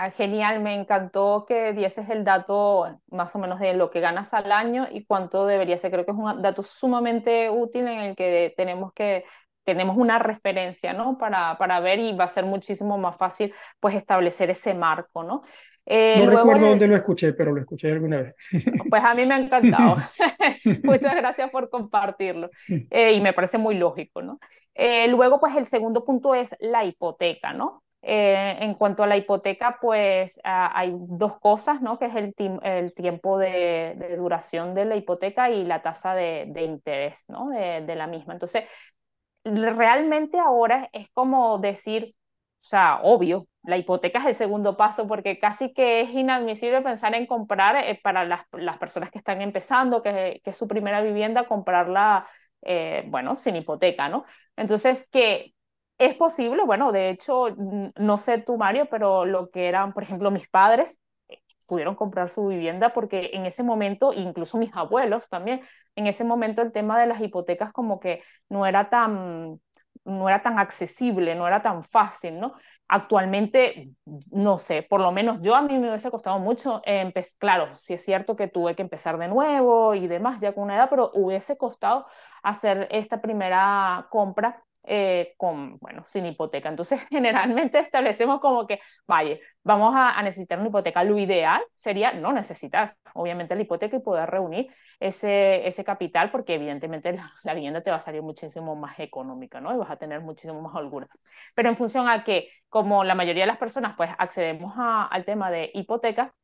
Ah, 0.00 0.12
genial, 0.12 0.60
me 0.60 0.74
encantó 0.74 1.44
que 1.44 1.72
dieses 1.72 2.08
el 2.08 2.22
dato 2.22 3.00
más 3.10 3.34
o 3.34 3.40
menos 3.40 3.58
de 3.58 3.74
lo 3.74 3.90
que 3.90 3.98
ganas 3.98 4.32
al 4.32 4.52
año 4.52 4.86
y 4.88 5.04
cuánto 5.04 5.44
debería 5.44 5.76
ser. 5.76 5.90
Creo 5.90 6.04
que 6.04 6.12
es 6.12 6.16
un 6.16 6.40
dato 6.40 6.62
sumamente 6.62 7.50
útil 7.50 7.88
en 7.88 7.98
el 7.98 8.16
que 8.16 8.54
tenemos 8.56 8.92
que 8.92 9.24
tenemos 9.64 9.96
una 9.96 10.20
referencia, 10.20 10.92
¿no? 10.92 11.18
Para, 11.18 11.58
para 11.58 11.80
ver 11.80 11.98
y 11.98 12.12
va 12.16 12.24
a 12.24 12.28
ser 12.28 12.44
muchísimo 12.46 12.96
más 12.96 13.16
fácil, 13.16 13.52
pues, 13.80 13.96
establecer 13.96 14.48
ese 14.50 14.72
marco, 14.72 15.24
¿no? 15.24 15.42
Eh, 15.84 16.24
no 16.24 16.30
recuerdo 16.30 16.68
dónde 16.68 16.86
lo 16.86 16.94
escuché, 16.94 17.32
pero 17.32 17.52
lo 17.52 17.60
escuché 17.60 17.90
alguna 17.90 18.22
vez. 18.22 18.34
Pues 18.88 19.02
a 19.02 19.14
mí 19.14 19.26
me 19.26 19.34
ha 19.34 19.38
encantado. 19.38 19.96
Muchas 20.84 21.16
gracias 21.16 21.50
por 21.50 21.68
compartirlo. 21.70 22.50
Eh, 22.90 23.14
y 23.14 23.20
me 23.20 23.32
parece 23.32 23.58
muy 23.58 23.74
lógico, 23.74 24.22
¿no? 24.22 24.38
Eh, 24.74 25.08
luego, 25.08 25.40
pues 25.40 25.56
el 25.56 25.64
segundo 25.64 26.04
punto 26.04 26.36
es 26.36 26.54
la 26.60 26.84
hipoteca, 26.84 27.52
¿no? 27.52 27.82
Eh, 28.00 28.58
en 28.60 28.74
cuanto 28.74 29.02
a 29.02 29.08
la 29.08 29.16
hipoteca, 29.16 29.78
pues 29.80 30.40
ah, 30.44 30.70
hay 30.74 30.92
dos 30.94 31.40
cosas, 31.40 31.82
¿no? 31.82 31.98
Que 31.98 32.06
es 32.06 32.14
el, 32.14 32.34
el 32.62 32.94
tiempo 32.94 33.38
de, 33.38 34.14
duración 34.16 34.74
de 34.74 34.84
la 34.84 34.96
hipoteca 34.96 35.50
y 35.50 35.64
la 35.64 35.82
tasa 35.82 36.14
de, 36.14 36.44
interés, 36.62 37.24
¿no? 37.28 37.48
De, 37.48 37.80
de, 37.82 37.96
la 37.96 38.06
misma. 38.06 38.34
Entonces, 38.34 38.68
realmente 39.44 40.38
ahora 40.38 40.88
es 40.92 41.08
como 41.10 41.58
decir, 41.58 42.14
o 42.62 42.64
sea, 42.68 43.00
obvio, 43.02 43.46
la 43.62 43.76
hipoteca 43.76 44.20
es 44.20 44.26
el 44.26 44.34
segundo 44.34 44.76
paso 44.76 45.06
porque 45.08 45.38
casi 45.38 45.72
que 45.72 46.02
es 46.02 46.10
inadmisible 46.10 46.82
pensar 46.82 47.14
en 47.14 47.26
comprar 47.26 47.76
eh, 47.76 48.00
para 48.02 48.24
las, 48.24 48.42
las, 48.52 48.78
personas 48.78 49.10
que 49.10 49.18
están 49.18 49.42
empezando, 49.42 50.02
que, 50.02 50.40
que 50.44 50.50
es 50.50 50.56
su 50.56 50.68
primera 50.68 51.02
vivienda, 51.02 51.46
comprarla, 51.48 52.28
eh, 52.62 53.04
bueno, 53.08 53.36
sin 53.36 53.56
hipoteca, 53.56 54.08
¿no? 54.08 54.24
Entonces, 54.56 55.08
que 55.10 55.54
es 55.98 56.14
posible, 56.16 56.62
bueno, 56.64 56.92
de 56.92 57.10
hecho, 57.10 57.48
no 57.96 58.18
sé 58.18 58.38
tú, 58.38 58.56
Mario, 58.56 58.88
pero 58.90 59.24
lo 59.24 59.50
que 59.50 59.66
eran, 59.68 59.92
por 59.92 60.02
ejemplo, 60.04 60.30
mis 60.30 60.48
padres 60.48 61.00
eh, 61.28 61.38
pudieron 61.66 61.94
comprar 61.96 62.30
su 62.30 62.46
vivienda 62.46 62.92
porque 62.92 63.30
en 63.32 63.46
ese 63.46 63.62
momento, 63.64 64.12
incluso 64.12 64.58
mis 64.58 64.74
abuelos 64.76 65.28
también, 65.28 65.60
en 65.96 66.06
ese 66.06 66.22
momento 66.24 66.62
el 66.62 66.72
tema 66.72 67.00
de 67.00 67.06
las 67.06 67.20
hipotecas 67.20 67.72
como 67.72 67.98
que 67.98 68.22
no 68.48 68.64
era 68.66 68.88
tan, 68.90 69.60
no 70.04 70.28
era 70.28 70.42
tan 70.42 70.58
accesible, 70.60 71.34
no 71.34 71.46
era 71.48 71.62
tan 71.62 71.82
fácil, 71.84 72.38
¿no? 72.38 72.52
Actualmente, 72.86 73.90
no 74.30 74.56
sé, 74.56 74.82
por 74.82 75.00
lo 75.00 75.10
menos 75.12 75.40
yo 75.42 75.54
a 75.56 75.62
mí 75.62 75.78
me 75.78 75.88
hubiese 75.88 76.10
costado 76.10 76.38
mucho, 76.38 76.80
eh, 76.86 77.12
claro, 77.38 77.74
sí 77.74 77.94
es 77.94 78.04
cierto 78.04 78.36
que 78.36 78.48
tuve 78.48 78.74
que 78.76 78.82
empezar 78.82 79.18
de 79.18 79.28
nuevo 79.28 79.94
y 79.94 80.06
demás, 80.06 80.40
ya 80.40 80.52
con 80.54 80.64
una 80.64 80.76
edad, 80.76 80.88
pero 80.88 81.10
hubiese 81.14 81.58
costado 81.58 82.06
hacer 82.42 82.86
esta 82.92 83.20
primera 83.20 84.06
compra 84.10 84.62
eh, 84.84 85.34
con, 85.36 85.78
bueno, 85.78 86.02
sin 86.04 86.26
hipoteca. 86.26 86.68
Entonces, 86.68 87.00
generalmente 87.10 87.78
establecemos 87.78 88.40
como 88.40 88.66
que, 88.66 88.80
vaya, 89.06 89.36
vamos 89.62 89.92
a, 89.96 90.20
necesitar 90.22 90.58
una 90.58 90.68
hipoteca. 90.68 91.04
Lo 91.04 91.18
ideal 91.18 91.62
sería 91.72 92.12
no 92.12 92.32
necesitar, 92.32 92.96
obviamente, 93.14 93.54
la 93.54 93.62
hipoteca 93.62 93.96
y 93.96 94.00
poder 94.00 94.30
reunir 94.30 94.72
ese, 95.00 95.66
ese 95.66 95.84
capital, 95.84 96.30
porque 96.30 96.54
evidentemente 96.54 97.18
la, 97.44 97.54
vivienda 97.54 97.82
te 97.82 97.90
va 97.90 97.96
a 97.98 98.00
salir 98.00 98.22
muchísimo 98.22 98.76
más 98.76 98.98
económica, 98.98 99.60
¿no? 99.60 99.74
Y 99.74 99.76
vas 99.76 99.90
a 99.90 99.96
tener 99.96 100.20
muchísimo 100.20 100.60
más 100.62 100.74
holgura. 100.74 101.08
Pero 101.54 101.68
en 101.68 101.76
función 101.76 102.08
a 102.08 102.24
que, 102.24 102.48
como 102.68 103.04
la 103.04 103.14
mayoría 103.14 103.42
de 103.44 103.48
las 103.48 103.58
personas, 103.58 103.94
pues 103.96 104.10
accedemos 104.18 104.74
al 104.76 105.24
tema 105.24 105.50
de 105.50 105.70
hipoteca, 105.74 106.34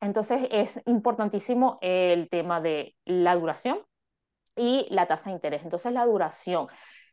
entonces 0.00 0.48
es 0.50 0.80
importantísimo 0.86 1.78
el 1.82 2.28
tema 2.30 2.60
de 2.60 2.94
la 3.04 3.34
duración 3.34 3.80
y 4.56 4.86
la 4.90 5.06
tasa 5.06 5.30
de 5.30 5.34
interés. 5.34 5.62
Entonces, 5.62 5.92
la 5.92 6.06
duración. 6.06 6.68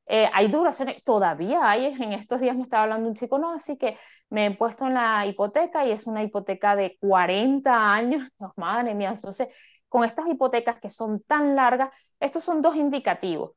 Eh, 0.10 0.30
hay 0.34 0.48
duraciones, 0.48 1.04
todavía 1.04 1.70
hay, 1.70 1.88
en 1.88 2.14
estos 2.14 2.40
días 2.40 2.56
me 2.56 2.64
estaba 2.64 2.84
hablando 2.84 3.10
un 3.10 3.16
chico, 3.16 3.38
no, 3.40 3.52
así 3.52 3.78
que 3.78 3.98
me 4.30 4.46
he 4.46 4.52
puesto 4.52 4.88
en 4.88 4.94
la 4.94 5.26
hipoteca 5.26 5.86
y 5.86 5.92
es 5.92 6.08
una 6.08 6.24
hipoteca 6.24 6.78
de 6.78 6.98
40 7.02 7.94
años, 7.94 8.30
madre 8.56 8.96
mía, 8.96 9.12
entonces 9.14 9.50
con 9.90 10.06
estas 10.06 10.28
hipotecas 10.28 10.80
que 10.80 10.90
son 10.90 11.22
tan 11.24 11.56
largas, 11.56 11.90
estos 12.20 12.44
son 12.44 12.62
dos 12.62 12.76
indicativos. 12.76 13.52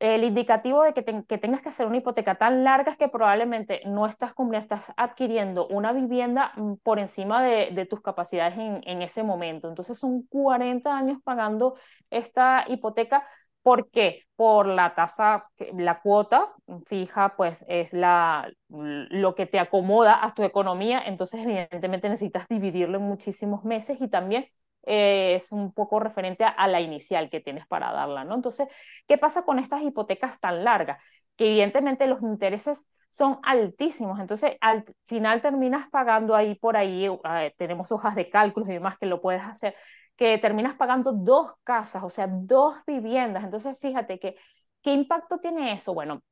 el 0.00 0.24
indicativo 0.24 0.82
de 0.82 0.92
que, 0.94 1.02
tengas 1.02 1.62
que 1.62 1.68
hacer 1.68 1.86
una 1.86 1.98
hipoteca 1.98 2.36
tan 2.36 2.64
larga 2.64 2.92
es 2.92 2.98
que 2.98 3.08
probablemente 3.08 3.80
no 3.84 4.06
estás 4.06 4.34
cumpliendo, 4.34 4.62
estás 4.74 4.92
adquiriendo 4.96 5.66
una 5.68 5.92
vivienda 5.92 6.52
mm, 6.56 6.74
por 6.82 6.98
encima 6.98 7.42
de, 7.42 7.70
de 7.72 7.86
tus 7.86 8.00
capacidades 8.00 8.58
en, 8.58 8.80
en, 8.84 9.02
ese 9.02 9.22
momento. 9.22 9.68
Entonces 9.68 9.98
son 9.98 10.22
40 10.28 10.96
años 10.96 11.18
pagando 11.24 11.76
esta 12.10 12.64
hipoteca 12.68 13.24
¿Por 13.68 13.90
qué? 13.90 14.22
Por 14.34 14.66
la 14.66 14.94
tasa, 14.94 15.50
la 15.76 16.00
cuota 16.00 16.54
fija, 16.86 17.34
pues 17.36 17.66
es 17.68 17.92
la, 17.92 18.50
lo 18.70 19.34
que 19.34 19.44
te 19.44 19.58
acomoda 19.58 20.24
a 20.24 20.32
tu 20.32 20.42
economía, 20.42 21.02
entonces 21.04 21.42
evidentemente 21.42 22.08
necesitas 22.08 22.48
dividirlo 22.48 22.96
en 22.96 23.04
muchísimos 23.04 23.64
meses 23.64 24.00
y 24.00 24.08
también 24.08 24.46
eh, 24.86 25.34
es 25.34 25.52
un 25.52 25.74
poco 25.74 26.00
referente 26.00 26.44
a, 26.44 26.66
la 26.66 26.80
inicial 26.80 27.28
que 27.28 27.40
tienes 27.40 27.66
para 27.66 27.92
darla, 27.92 28.24
¿no? 28.24 28.36
Entonces, 28.36 28.68
¿qué 29.06 29.18
pasa 29.18 29.42
con 29.44 29.58
estas 29.58 29.82
hipotecas 29.82 30.40
tan 30.40 30.64
largas? 30.64 31.04
Que 31.36 31.48
evidentemente 31.48 32.06
los 32.06 32.22
intereses 32.22 32.88
son 33.10 33.38
altísimos, 33.42 34.18
entonces 34.18 34.56
al 34.62 34.82
final 35.04 35.42
terminas 35.42 35.90
pagando 35.90 36.34
ahí 36.34 36.54
por 36.54 36.78
ahí, 36.78 37.04
eh, 37.04 37.54
tenemos 37.58 37.92
hojas 37.92 38.14
de 38.14 38.30
cálculos 38.30 38.70
y 38.70 38.72
demás 38.72 38.96
que 38.96 39.04
lo 39.04 39.20
puedes 39.20 39.42
hacer, 39.42 39.74
que 40.18 40.38
terminas 40.38 40.76
pagando 40.76 41.12
dos 41.14 41.54
casas, 41.64 42.04
o 42.04 42.10
sea, 42.10 42.28
dos 42.28 42.76
viviendas. 42.86 43.44
Entonces, 43.44 43.78
fíjate 43.80 44.20
que, 44.20 44.36
¿qué 44.82 44.92
impacto 44.92 45.38
tiene 45.40 45.72
eso? 45.72 45.94
Bueno, 45.94 46.22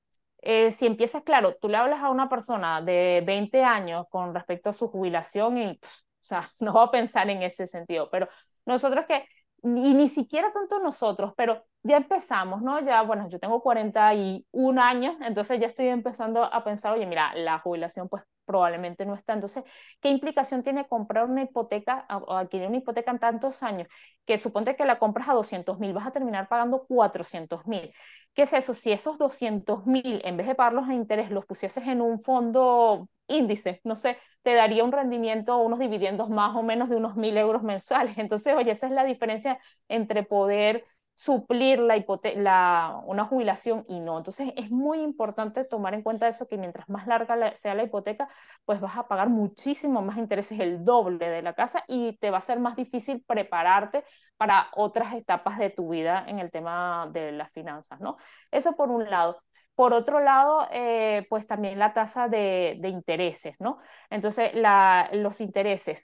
eh, 0.43 0.71
si 0.73 0.87
empiezas, 0.87 1.23
claro, 1.25 1.57
tú 1.57 1.69
le 1.69 1.77
hablas 1.79 2.03
a 2.03 2.11
una 2.11 2.29
persona 2.29 2.83
de 2.83 3.23
20 3.27 3.65
años 3.65 4.07
con 4.11 4.35
respecto 4.35 4.71
a 4.71 4.73
su 4.75 4.89
jubilación 4.89 5.59
y, 5.59 5.71
o 5.73 5.79
sea, 6.23 6.51
no 6.61 6.75
va 6.75 6.85
a 6.85 6.91
pensar 6.91 7.31
en 7.31 7.43
ese 7.43 7.67
sentido, 7.69 8.11
pero 8.11 8.29
nosotros 8.67 9.07
que, 9.07 9.25
y 9.63 9.95
ni 9.95 10.09
siquiera 10.09 10.53
tanto 10.53 10.79
nosotros, 10.81 11.33
pero 11.37 11.65
ya 11.83 11.97
empezamos, 11.99 12.63
¿no? 12.63 12.81
Ya, 12.81 13.03
bueno, 13.03 13.29
yo 13.29 13.39
tengo 13.39 13.63
41 13.63 14.79
años, 14.79 15.17
entonces 15.23 15.61
ya 15.61 15.67
estoy 15.69 15.89
empezando 15.89 16.43
a 16.45 16.65
pensar, 16.65 16.93
oye, 16.93 17.07
mira, 17.07 17.35
la 17.37 17.59
jubilación 17.61 18.09
pues 18.09 18.25
probablemente 18.47 19.05
no 19.07 19.15
está. 19.15 19.35
Entonces, 19.35 19.65
¿qué 20.01 20.09
implicación 20.09 20.63
tiene 20.63 20.89
comprar 20.89 21.27
una 21.27 21.43
hipoteca 21.43 22.07
o 22.11 22.35
adquirir 22.37 22.69
una 22.69 22.79
hipoteca 22.79 23.11
en 23.11 23.19
tantos 23.19 23.63
años? 23.63 23.89
Que 24.25 24.39
suponte 24.39 24.77
que 24.77 24.85
la 24.87 24.99
compras 24.99 25.29
a 25.29 25.35
200 25.35 25.79
mil, 25.79 25.93
vas 25.93 26.07
a 26.07 26.13
terminar 26.13 26.49
pagando 26.49 26.85
400 26.87 27.67
mil. 27.67 27.93
¿Qué 28.35 28.43
es 28.43 28.53
eso? 28.53 28.75
Si 28.75 28.93
esos 28.93 29.19
200 29.19 29.87
mil, 29.87 30.21
en 30.25 30.37
vez 30.37 30.47
de 30.47 30.55
pagarlos 30.55 30.89
a 30.89 30.95
interés, 30.95 31.31
los 31.31 31.47
pusieses 31.47 31.87
en 31.87 32.01
un 32.01 32.23
fondo 32.23 33.09
índice, 33.29 33.81
no 33.85 33.97
sé, 33.97 34.19
te 34.43 34.55
daría 34.55 34.85
un 34.85 34.93
rendimiento 34.93 35.57
unos 35.59 35.79
dividendos 35.81 36.29
más 36.31 36.55
o 36.55 36.63
menos 36.63 36.89
de 36.89 36.97
unos 36.97 37.17
mil 37.17 37.37
euros 37.37 37.63
mensuales. 37.63 38.17
Entonces, 38.19 38.55
oye, 38.55 38.71
esa 38.73 38.87
es 38.87 38.93
la 38.93 39.05
diferencia 39.05 39.59
entre 39.89 40.23
poder 40.23 40.85
suplir 41.17 41.81
la, 41.81 41.97
la, 42.37 43.01
una 43.07 43.25
jubilación 43.25 43.85
y 43.89 44.01
no. 44.01 44.19
Entonces 44.19 44.53
es 44.57 44.71
muy 44.71 45.01
importante 45.01 45.65
tomar 45.65 45.95
en 45.95 46.03
cuenta 46.03 46.29
eso, 46.29 46.47
que 46.47 46.59
mientras 46.59 46.89
más 46.89 47.07
larga 47.07 47.55
sea 47.55 47.75
la 47.75 47.85
hipoteca, 47.85 48.29
pues 48.65 48.81
vas 48.81 48.97
a 48.97 49.09
pagar 49.09 49.29
muchísimo 49.31 50.03
más 50.03 50.19
intereses, 50.19 50.61
el 50.61 50.85
doble 50.85 51.29
de 51.29 51.43
la 51.43 51.55
casa 51.55 51.85
y 51.89 52.17
te 52.19 52.31
va 52.31 52.39
a 52.39 52.41
ser 52.43 52.61
más 52.61 52.77
difícil 52.77 53.23
prepararte 53.27 54.05
para 54.37 54.69
otras 54.77 55.15
etapas 55.15 55.59
de 55.59 55.71
tu 55.71 55.89
vida 55.91 56.25
en 56.29 56.39
el 56.39 56.51
tema 56.51 57.09
de 57.13 57.33
las 57.33 57.51
finanzas, 57.53 58.01
¿no? 58.01 58.17
Eso 58.51 58.75
por 58.77 58.91
un 58.91 59.09
lado. 59.11 59.43
Por 59.75 59.93
otro 59.93 60.21
lado, 60.21 60.67
eh, 60.71 61.27
pues 61.29 61.47
también 61.47 61.79
la 61.79 61.93
tasa 61.93 62.29
de, 62.29 62.77
de 62.81 62.89
intereses, 62.89 63.57
¿no? 63.59 63.79
Entonces, 64.11 64.55
la, 64.55 65.11
los 65.13 65.41
intereses 65.41 66.03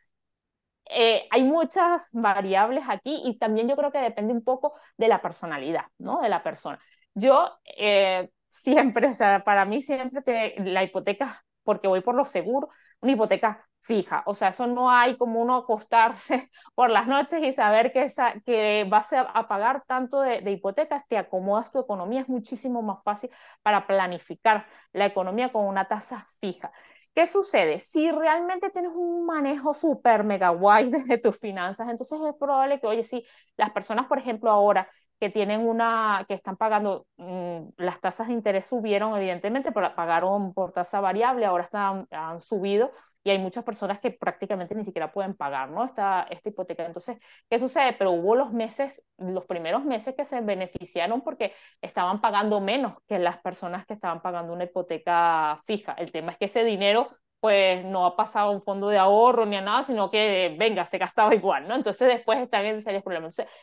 eh, 0.87 1.27
hay 1.31 1.45
muchas 1.45 2.09
variables 2.13 2.85
aquí 2.89 3.23
y 3.25 3.39
también 3.39 3.69
yo 3.69 3.77
creo 3.77 3.93
que 3.93 3.99
depende 3.99 4.33
un 4.33 4.45
poco 4.45 4.75
de 4.97 5.09
la 5.09 5.23
personalidad, 5.23 5.87
¿no? 5.99 6.21
De 6.21 6.29
la 6.29 6.43
persona. 6.43 6.79
Yo 7.15 7.51
eh, 7.77 8.31
siempre, 8.49 9.09
o 9.09 9.15
sea, 9.15 9.45
para 9.45 9.65
mí 9.65 9.83
siempre 9.83 10.23
te, 10.23 10.55
la 10.61 10.83
hipoteca, 10.83 11.45
porque 11.65 11.89
voy 11.89 12.01
por 12.01 12.15
lo 12.15 12.25
seguro, 12.25 12.69
una 13.01 13.13
hipoteca 13.13 13.67
fija. 13.81 14.23
O 14.27 14.35
sea, 14.35 14.49
eso 14.49 14.67
no 14.67 14.91
hay 14.91 15.17
como 15.17 15.41
uno 15.41 15.57
acostarse 15.57 16.51
por 16.75 16.91
las 16.91 17.07
noches 17.07 17.43
y 17.43 17.53
saber 17.53 17.93
que, 17.93 18.05
esa, 18.05 18.35
que 18.45 18.87
vas 18.89 19.13
a, 19.13 19.49
pagar 19.49 19.85
tanto 19.87 20.21
de, 20.21 20.41
de, 20.41 20.53
hipotecas, 20.53 21.07
te 21.09 21.19
acomodas 21.19 21.73
tu 21.73 21.81
economía, 21.81 22.21
es 22.23 22.29
muchísimo 22.29 22.83
más 22.83 23.03
fácil 23.05 23.31
para 23.63 23.87
planificar 23.87 24.67
la 24.93 25.07
economía 25.07 25.53
con 25.53 25.67
una 25.67 25.89
tasa 25.89 26.29
fija. 26.41 26.73
¿Qué 27.15 27.27
sucede? 27.27 27.79
Si 27.79 28.11
realmente 28.11 28.71
tienes 28.71 28.93
un 28.95 29.27
manejo 29.27 29.75
súper 29.75 30.25
mega 30.25 30.49
guay 30.51 30.91
de 31.07 31.19
tus 31.19 31.39
finanzas, 31.39 31.89
entonces 31.91 32.19
es 32.27 32.35
probable 32.37 32.81
que, 32.81 32.87
oye, 32.87 33.03
sí, 33.03 33.25
las 33.57 33.71
personas, 33.71 34.07
por 34.07 34.19
ejemplo, 34.19 34.51
ahora 34.51 34.89
que 35.21 35.29
tienen 35.31 35.61
una, 35.61 36.25
que 36.27 36.35
están 36.35 36.57
pagando, 36.57 37.07
mmm, 37.19 37.69
las 37.77 38.01
tasas 38.01 38.29
de 38.29 38.33
interés 38.35 38.65
subieron, 38.67 39.15
evidentemente, 39.17 39.73
pero 39.73 39.95
pagaron 39.95 40.55
por 40.55 40.73
tasa 40.73 41.01
variable, 41.01 41.45
ahora 41.47 41.65
están, 41.65 42.07
han 42.11 42.41
subido 42.41 42.91
y 43.25 43.31
hay 43.31 43.39
muchas 43.39 43.65
personas 43.65 44.01
que 44.01 44.11
prácticamente 44.11 44.75
ni 44.75 44.85
siquiera 44.85 45.13
pueden 45.13 45.35
pagar, 45.35 45.71
¿no? 45.71 45.85
Esta, 45.85 46.27
esta 46.31 46.49
hipoteca. 46.49 46.85
Entonces, 46.85 47.19
¿qué 47.49 47.59
sucede? 47.59 47.93
Pero 47.95 48.13
hubo 48.13 48.35
los 48.35 48.53
meses, 48.53 49.03
los 49.19 49.47
primeros 49.47 49.85
meses 49.85 50.15
que 50.17 50.25
se 50.25 50.41
beneficiaron 50.41 51.23
porque 51.23 51.53
estaban 51.81 52.21
pagando 52.21 52.61
menos 52.61 52.95
que 53.07 53.19
las 53.19 53.39
personas 53.39 53.87
que 53.87 53.95
estaban 53.95 54.23
pagando 54.23 54.53
una 54.53 54.65
hipoteca 54.65 55.63
fija. 55.67 55.93
El 55.95 56.11
tema 56.13 56.33
es 56.33 56.39
que 56.39 56.47
ese 56.47 56.65
dinero 56.65 57.11
pues 57.41 57.85
no 57.85 58.07
ha 58.07 58.17
pasado 58.17 58.51
a 58.51 58.53
un 58.53 58.63
fondo 58.63 58.89
de 58.89 58.99
ahorro 58.99 59.47
ni 59.47 59.57
a 59.57 59.61
nada, 59.61 59.83
sino 59.83 60.11
que, 60.11 60.55
venga, 60.59 60.85
se 60.87 60.99
gastaba 60.99 61.35
igual, 61.35 61.67
¿no? 61.67 61.75
Entonces 61.75 62.07
después 62.09 62.39
están 62.39 62.65
en 62.67 62.83
serios 62.83 63.03
problemas. 63.03 63.37
Entonces, 63.39 63.55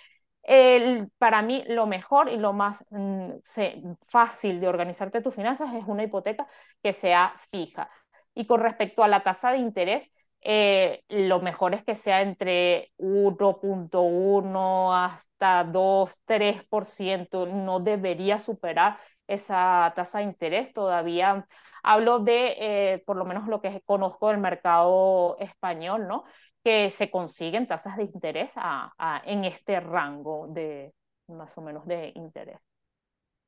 el, 0.43 1.09
para 1.17 1.41
mí 1.41 1.63
lo 1.67 1.85
mejor 1.85 2.29
y 2.29 2.37
lo 2.37 2.53
más 2.53 2.83
mm, 2.89 3.31
se, 3.43 3.81
fácil 4.07 4.59
de 4.59 4.67
organizarte 4.67 5.21
tus 5.21 5.35
finanzas 5.35 5.73
es 5.75 5.83
una 5.87 6.03
hipoteca 6.03 6.47
que 6.81 6.93
sea 6.93 7.33
fija. 7.51 7.89
Y 8.35 8.45
con 8.45 8.61
respecto 8.61 9.03
a 9.03 9.07
la 9.07 9.23
tasa 9.23 9.51
de 9.51 9.57
interés, 9.57 10.09
eh, 10.41 11.03
lo 11.09 11.41
mejor 11.41 11.73
es 11.73 11.83
que 11.83 11.95
sea 11.95 12.21
entre 12.21 12.91
1.1 12.97 14.93
hasta 14.95 15.63
2, 15.65 16.17
3%, 16.25 17.45
no 17.45 17.79
debería 17.81 18.39
superar 18.39 18.97
esa 19.27 19.91
tasa 19.95 20.19
de 20.19 20.25
interés. 20.25 20.73
Todavía 20.73 21.45
hablo 21.83 22.19
de, 22.19 22.55
eh, 22.59 23.03
por 23.05 23.17
lo 23.17 23.25
menos 23.25 23.47
lo 23.47 23.61
que 23.61 23.81
conozco 23.85 24.29
del 24.29 24.37
mercado 24.37 25.37
español, 25.39 26.07
¿no? 26.07 26.23
que 26.63 26.89
se 26.89 27.09
consiguen 27.09 27.67
tasas 27.67 27.97
de 27.97 28.03
interés 28.03 28.53
a, 28.55 29.21
en 29.25 29.45
este 29.45 29.79
rango 29.79 30.47
de 30.49 30.93
más 31.27 31.57
o 31.57 31.61
menos 31.61 31.85
de 31.85 32.11
interés. 32.15 32.57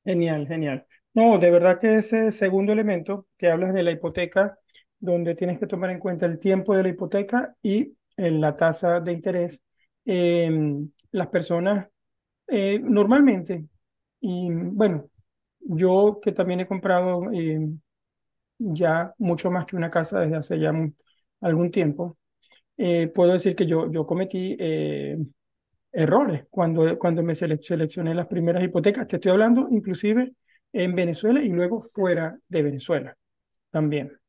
Genial, 0.03 0.47
genial. 0.47 0.85
No, 1.13 1.37
de 1.37 1.51
verdad 1.51 1.79
que 1.79 1.97
ese 1.97 2.31
segundo 2.31 2.71
elemento 2.71 3.27
que 3.37 3.49
hablas 3.49 3.73
de 3.73 3.83
la 3.83 3.91
hipoteca, 3.91 4.57
donde 5.01 5.35
tienes 5.35 5.59
que 5.59 5.67
tomar 5.67 5.91
en 5.91 5.99
cuenta 5.99 6.27
el 6.27 6.39
tiempo 6.39 6.75
de 6.77 6.83
la 6.83 6.89
hipoteca 6.89 7.55
y 7.63 7.97
eh, 8.17 8.31
la 8.31 8.55
tasa 8.57 9.01
de 9.01 9.13
interés, 9.13 9.61
eh, 10.05 10.49
las 11.11 11.27
personas 11.29 11.89
eh, 12.47 12.79
normalmente, 12.81 13.65
y 14.21 14.49
bueno, 14.51 15.09
yo 15.59 16.19
que 16.23 16.31
también 16.33 16.61
he 16.61 16.67
comprado 16.67 17.23
ya 18.59 19.13
mucho 19.17 19.51
más 19.51 19.65
que 19.65 19.75
una 19.75 19.89
casa 19.91 20.19
desde 20.19 20.35
hace 20.37 20.59
ya 20.59 20.73
algún 21.41 21.71
tiempo, 21.71 22.17
eh, 22.77 23.09
puedo 23.13 23.33
decir 23.33 23.55
que 23.55 23.67
yo, 23.67 23.91
yo 23.91 24.05
cometí 24.07 24.57
errores 25.91 26.45
cuando, 26.49 26.97
cuando 26.97 27.23
me 27.23 27.35
seleccioné 27.35 28.13
las 28.15 28.27
primeras 28.27 28.63
hipotecas. 28.63 29.07
Te 29.07 29.17
estoy 29.17 29.31
hablando 29.31 29.67
inclusive 29.71 30.33
en 30.73 30.95
Venezuela 30.95 31.41
y 31.41 31.49
luego 31.49 31.81
fuera 31.81 32.37
de 32.47 32.61
Venezuela 32.63 33.17
también. 33.71 34.20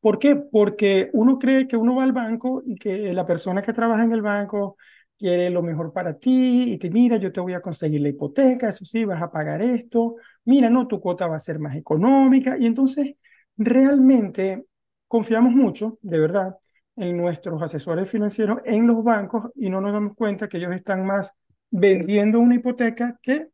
¿Por 0.00 0.18
qué? 0.18 0.36
Porque 0.36 1.10
uno 1.12 1.38
cree 1.38 1.66
que 1.66 1.76
uno 1.76 1.96
va 1.96 2.04
al 2.04 2.12
banco 2.12 2.62
y 2.66 2.76
que 2.76 3.12
la 3.12 3.26
persona 3.26 3.62
que 3.62 3.72
trabaja 3.72 4.04
en 4.04 4.12
el 4.12 4.22
banco 4.22 4.76
quiere 5.18 5.48
lo 5.50 5.62
mejor 5.62 5.92
para 5.92 6.18
ti 6.18 6.72
y 6.72 6.78
te 6.78 6.90
mira, 6.90 7.16
yo 7.16 7.32
te 7.32 7.40
voy 7.40 7.54
a 7.54 7.60
conseguir 7.62 8.00
la 8.00 8.08
hipoteca, 8.10 8.68
eso 8.68 8.84
sí, 8.84 9.04
vas 9.04 9.22
a 9.22 9.30
pagar 9.30 9.62
esto, 9.62 10.16
mira, 10.44 10.68
no, 10.70 10.86
tu 10.86 11.00
cuota 11.00 11.26
va 11.26 11.36
a 11.36 11.40
ser 11.40 11.58
más 11.58 11.76
económica 11.76 12.56
y 12.58 12.66
entonces 12.66 13.14
realmente 13.56 14.64
confiamos 15.08 15.52
mucho, 15.54 15.98
de 16.02 16.18
verdad, 16.18 16.56
en 16.96 17.16
nuestros 17.16 17.60
asesores 17.62 18.08
financieros 18.10 18.58
en 18.64 18.86
los 18.86 19.02
bancos 19.02 19.50
y 19.54 19.70
no 19.70 19.80
nos 19.80 19.92
damos 19.92 20.14
cuenta 20.16 20.48
que 20.48 20.58
ellos 20.58 20.72
están 20.74 21.04
más 21.06 21.32
vendiendo 21.70 22.38
una 22.40 22.54
hipoteca 22.56 23.18
que 23.22 23.48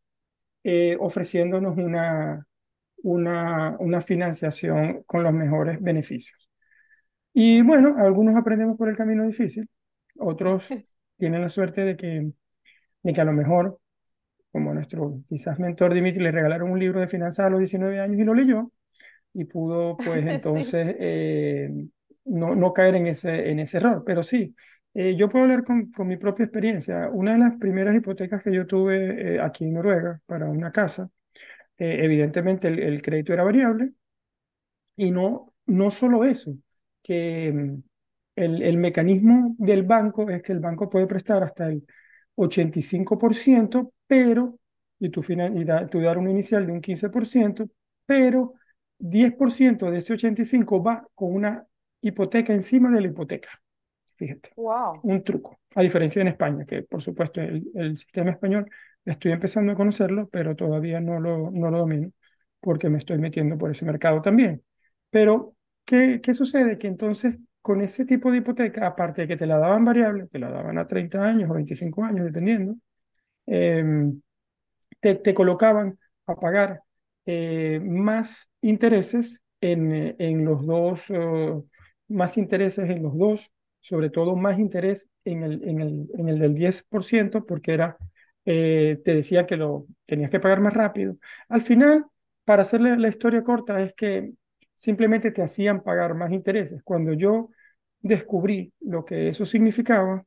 eh, 0.64 0.97
ofreciéndonos 1.01 1.77
una, 1.79 2.47
una, 3.03 3.77
una 3.79 4.01
financiación 4.01 5.03
con 5.05 5.23
los 5.23 5.33
mejores 5.33 5.81
beneficios. 5.81 6.51
Y 7.33 7.63
bueno, 7.63 7.95
algunos 7.99 8.37
aprendemos 8.37 8.77
por 8.77 8.89
el 8.89 8.97
camino 8.97 9.25
difícil, 9.25 9.69
otros 10.19 10.67
tienen 11.19 11.43
la 11.43 11.49
suerte 11.49 11.83
de 11.83 11.97
que, 11.97 12.33
de 13.03 13.13
que 13.13 13.21
a 13.21 13.25
lo 13.25 13.33
mejor, 13.33 13.79
como 14.53 14.75
nuestro 14.75 15.21
quizás 15.29 15.59
mentor 15.59 15.95
Dimitri, 15.95 16.23
le 16.23 16.33
regalaron 16.33 16.71
un 16.71 16.79
libro 16.79 17.01
de 17.01 17.09
finanzas 17.09 17.47
a 17.47 17.51
los 17.51 17.61
19 17.61 18.01
años 18.01 18.19
y 18.19 18.25
lo 18.25 18.35
leyó 18.35 18.73
y 19.33 19.45
pudo 19.45 19.97
pues 19.97 20.25
entonces 20.27 20.89
sí. 20.89 20.97
eh, 20.99 21.71
no, 22.25 22.55
no 22.55 22.73
caer 22.73 22.97
en 22.97 23.07
ese, 23.07 23.51
en 23.51 23.61
ese 23.61 23.79
error. 23.79 24.03
Pero 24.05 24.23
sí, 24.23 24.55
eh, 24.95 25.15
yo 25.17 25.29
puedo 25.29 25.45
hablar 25.45 25.65
con, 25.65 25.91
con, 25.93 26.09
mi 26.09 26.17
propia 26.17 26.45
experiencia. 26.45 27.09
Una 27.13 27.33
de 27.33 27.39
las 27.39 27.57
primeras 27.59 27.95
hipotecas 27.95 28.43
que 28.43 28.53
yo 28.53 28.67
tuve 28.67 29.37
eh, 29.37 29.41
aquí 29.41 29.65
en 29.65 29.75
Noruega 29.75 30.21
para 30.27 30.47
una 30.47 30.73
casa, 30.73 31.11
eh, 31.81 32.05
evidentemente 32.05 32.69
el, 32.69 32.79
el, 32.79 33.01
crédito 33.01 33.33
era 33.33 33.43
variable 33.43 33.93
y 34.97 35.11
no, 35.11 35.55
no 35.64 35.90
solo 35.90 36.25
eso, 36.25 36.55
que 37.03 37.51
mm, 37.53 37.83
el, 38.37 38.62
el 38.62 38.77
mecanismo 38.77 39.57
del 39.59 39.83
banco 39.83 40.29
es 40.29 40.43
que 40.43 40.53
el 40.53 40.61
banco 40.61 40.90
puede 40.90 41.07
prestar 41.07 41.43
hasta 41.43 41.69
el 41.69 41.87
85%, 42.37 43.95
pero, 44.07 44.59
y 44.99 45.09
tú, 45.09 45.23
final, 45.23 45.57
y 45.59 45.64
da, 45.64 45.87
tú 45.87 46.01
dar 46.01 46.19
un 46.19 46.29
inicial 46.29 46.66
de 46.66 46.73
un 46.73 46.83
15%, 46.83 47.71
pero 48.05 48.55
10% 48.99 49.90
de 49.90 49.99
ese 49.99 50.12
85 50.12 50.83
va 50.83 51.07
con 51.14 51.35
una 51.35 51.66
hipoteca 52.03 52.53
encima 52.53 52.90
de 52.90 53.01
la 53.01 53.09
hipoteca. 53.09 53.49
Fíjate. 54.16 54.51
Wow. 54.57 55.01
Un 55.03 55.25
truco. 55.25 55.61
A 55.75 55.81
diferencia 55.81 56.21
en 56.21 56.29
España, 56.29 56.66
que 56.66 56.83
por 56.83 57.01
supuesto 57.01 57.40
el, 57.40 57.71
el, 57.75 57.97
sistema 57.97 58.33
español 58.33 58.71
estoy 59.05 59.33
empezando 59.33 59.73
a 59.73 59.77
conocerlo, 59.77 60.29
pero 60.29 60.57
todavía 60.57 61.01
no 61.01 61.21
lo, 61.21 61.51
no 61.51 61.71
lo 61.71 61.79
domino 61.79 62.11
porque 62.61 62.89
me 62.91 62.99
estoy 62.99 63.19
metiendo 63.19 63.57
por 63.59 63.71
ese 63.71 63.85
mercado 63.85 64.21
también. 64.23 64.63
Pero, 65.11 65.55
¿qué, 65.85 66.21
¿qué 66.23 66.35
sucede? 66.35 66.79
Que 66.79 66.89
entonces 66.89 67.37
con 67.63 67.81
ese 67.83 68.05
tipo 68.07 68.31
de 68.31 68.39
hipoteca, 68.39 68.87
aparte 68.87 69.23
de 69.23 69.29
que 69.29 69.37
te 69.37 69.47
la 69.47 69.59
daban 69.59 69.85
variable, 69.85 70.27
te 70.29 70.39
la 70.39 70.51
daban 70.51 70.79
a 70.79 70.87
30 70.87 71.23
años 71.25 71.51
o 71.51 71.55
25 71.55 72.05
años, 72.05 72.25
dependiendo, 72.27 72.77
eh, 73.47 73.85
te, 75.01 75.15
te, 75.17 75.35
colocaban 75.35 75.99
a 76.27 76.37
pagar 76.37 76.83
eh, 77.27 77.81
más 77.83 78.49
intereses 78.63 79.41
en, 79.61 80.17
en 80.19 80.45
los 80.45 80.65
dos, 80.67 81.05
más 82.09 82.37
intereses 82.39 82.89
en 82.91 83.03
los 83.03 83.17
dos, 83.17 83.51
sobre 83.81 84.11
todo 84.11 84.37
más 84.37 84.59
interés 84.59 85.09
en 85.25 85.43
el, 85.43 85.63
en 85.69 85.81
el, 85.81 86.09
en 86.19 86.29
el 86.29 86.39
del 86.39 86.55
10%, 86.55 87.45
porque 87.47 87.73
era, 87.73 87.97
eh, 88.44 89.00
te 89.05 89.14
decía 89.14 89.46
que 89.46 89.57
lo 89.57 89.87
tenías 90.07 90.31
que 90.31 90.40
pagar 90.40 90.61
más 90.61 90.74
rápido. 90.74 91.16
Al 91.48 91.62
final, 91.62 92.07
para 92.44 92.62
hacerle 92.62 92.96
la 92.96 93.09
historia 93.09 93.42
corta, 93.42 93.81
es 93.83 93.94
que 93.94 94.33
simplemente 94.74 95.31
te 95.31 95.42
hacían 95.42 95.83
pagar 95.83 96.14
más 96.14 96.33
intereses. 96.33 96.83
Cuando 96.83 97.12
yo 97.12 97.50
descubrí 98.00 98.72
lo 98.81 99.05
que 99.05 99.29
eso 99.29 99.46
significaba, 99.46 100.24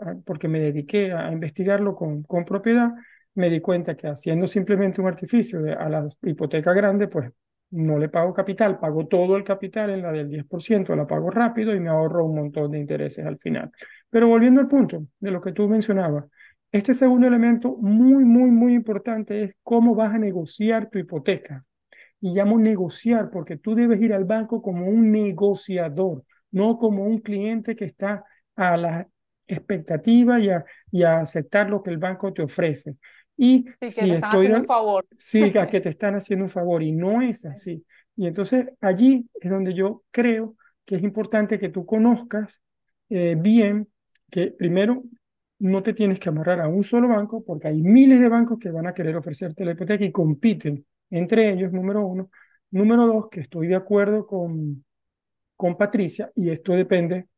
ah, 0.00 0.14
porque 0.24 0.48
me 0.48 0.60
dediqué 0.60 1.12
a 1.12 1.30
investigarlo 1.32 1.94
con, 1.94 2.22
con 2.22 2.44
propiedad, 2.44 2.90
me 3.34 3.50
di 3.50 3.60
cuenta 3.60 3.96
que 3.96 4.08
haciendo 4.08 4.46
simplemente 4.46 5.00
un 5.00 5.08
artificio 5.08 5.60
a 5.78 5.88
la 5.88 6.08
hipoteca 6.22 6.72
grande, 6.72 7.08
pues 7.08 7.30
no 7.70 7.98
le 7.98 8.08
pago 8.08 8.34
capital, 8.34 8.78
pago 8.78 9.06
todo 9.06 9.36
el 9.36 9.44
capital 9.44 9.90
en 9.90 10.02
la 10.02 10.12
del 10.12 10.28
10%, 10.28 10.96
la 10.96 11.06
pago 11.06 11.30
rápido 11.30 11.74
y 11.74 11.80
me 11.80 11.88
ahorro 11.90 12.24
un 12.26 12.34
montón 12.36 12.72
de 12.72 12.78
intereses 12.78 13.24
al 13.24 13.38
final. 13.38 13.70
Pero 14.08 14.28
volviendo 14.28 14.60
al 14.60 14.68
punto 14.68 15.06
de 15.20 15.30
lo 15.30 15.40
que 15.40 15.52
tú 15.52 15.68
mencionabas, 15.68 16.24
este 16.72 16.94
segundo 16.94 17.26
elemento 17.26 17.76
muy, 17.78 18.24
muy, 18.24 18.50
muy 18.50 18.74
importante 18.74 19.42
es 19.42 19.54
cómo 19.62 19.94
vas 19.94 20.14
a 20.14 20.18
negociar 20.18 20.88
tu 20.88 20.98
hipoteca. 20.98 21.64
Y 22.20 22.34
llamo 22.34 22.58
negociar 22.58 23.30
porque 23.30 23.56
tú 23.56 23.74
debes 23.74 24.00
ir 24.00 24.12
al 24.12 24.24
banco 24.24 24.60
como 24.60 24.86
un 24.86 25.10
negociador, 25.10 26.24
no 26.50 26.76
como 26.78 27.04
un 27.04 27.18
cliente 27.18 27.74
que 27.74 27.86
está 27.86 28.24
a 28.56 28.76
la 28.76 29.08
expectativa 29.46 30.38
y 30.38 30.50
a, 30.50 30.64
y 30.90 31.02
a 31.02 31.20
aceptar 31.20 31.68
lo 31.70 31.82
que 31.82 31.90
el 31.90 31.98
banco 31.98 32.32
te 32.32 32.42
ofrece. 32.42 32.96
Y 33.36 33.64
sí, 33.64 33.74
que 33.80 33.90
si 33.90 34.00
te 34.00 34.14
están 34.14 34.30
estoy, 34.30 34.46
haciendo 34.46 34.58
un 34.58 34.66
favor. 34.66 35.06
Sí, 35.16 35.52
que 35.52 35.80
te 35.80 35.88
están 35.88 36.14
haciendo 36.14 36.44
un 36.44 36.50
favor 36.50 36.82
y 36.82 36.92
no 36.92 37.22
es 37.22 37.44
así. 37.46 37.84
Y 38.16 38.26
entonces 38.26 38.66
allí 38.80 39.28
es 39.40 39.50
donde 39.50 39.74
yo 39.74 40.02
creo 40.10 40.56
que 40.84 40.96
es 40.96 41.02
importante 41.02 41.58
que 41.58 41.70
tú 41.70 41.86
conozcas 41.86 42.60
eh, 43.08 43.34
bien 43.38 43.88
que 44.30 44.52
primero 44.52 45.02
no 45.60 45.82
te 45.82 45.94
tienes 45.94 46.18
que 46.18 46.28
amarrar 46.28 46.60
a 46.60 46.68
un 46.68 46.82
solo 46.84 47.08
banco 47.08 47.44
porque 47.44 47.68
hay 47.68 47.82
miles 47.82 48.20
de 48.20 48.28
bancos 48.28 48.58
que 48.58 48.70
van 48.70 48.86
a 48.86 48.94
querer 48.94 49.16
ofrecerte 49.16 49.64
la 49.64 49.72
hipoteca 49.72 50.04
y 50.04 50.12
compiten 50.12 50.86
entre 51.10 51.50
ellos, 51.50 51.72
número 51.72 52.06
uno. 52.06 52.30
Número 52.70 53.06
dos, 53.06 53.28
que 53.30 53.40
estoy 53.40 53.66
de 53.68 53.74
acuerdo 53.76 54.26
con, 54.26 54.84
con 55.56 55.76
Patricia, 55.76 56.30
y 56.36 56.50
esto 56.50 56.72
depende 56.72 57.28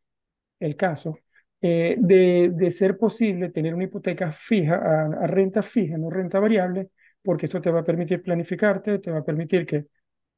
el 0.61 0.77
caso, 0.77 1.19
eh, 1.61 1.97
de, 1.99 2.51
de, 2.55 2.71
ser 2.71 2.99
posible 2.99 3.51
tener 3.51 3.75
una 3.75 3.85
hipoteca 3.85 4.33
fija, 4.33 4.77
a, 4.77 5.07
a, 5.25 5.27
renta 5.27 5.63
fija, 5.63 5.97
no 5.99 6.11
renta 6.11 6.41
variable, 6.41 6.91
porque 7.23 7.47
esto 7.47 7.61
te 7.61 7.71
va 7.71 7.81
a 7.81 7.85
permitir 7.85 8.23
planificarte, 8.23 8.99
te 8.99 9.11
va 9.11 9.19
a 9.21 9.25
permitir 9.25 9.67
que 9.67 9.87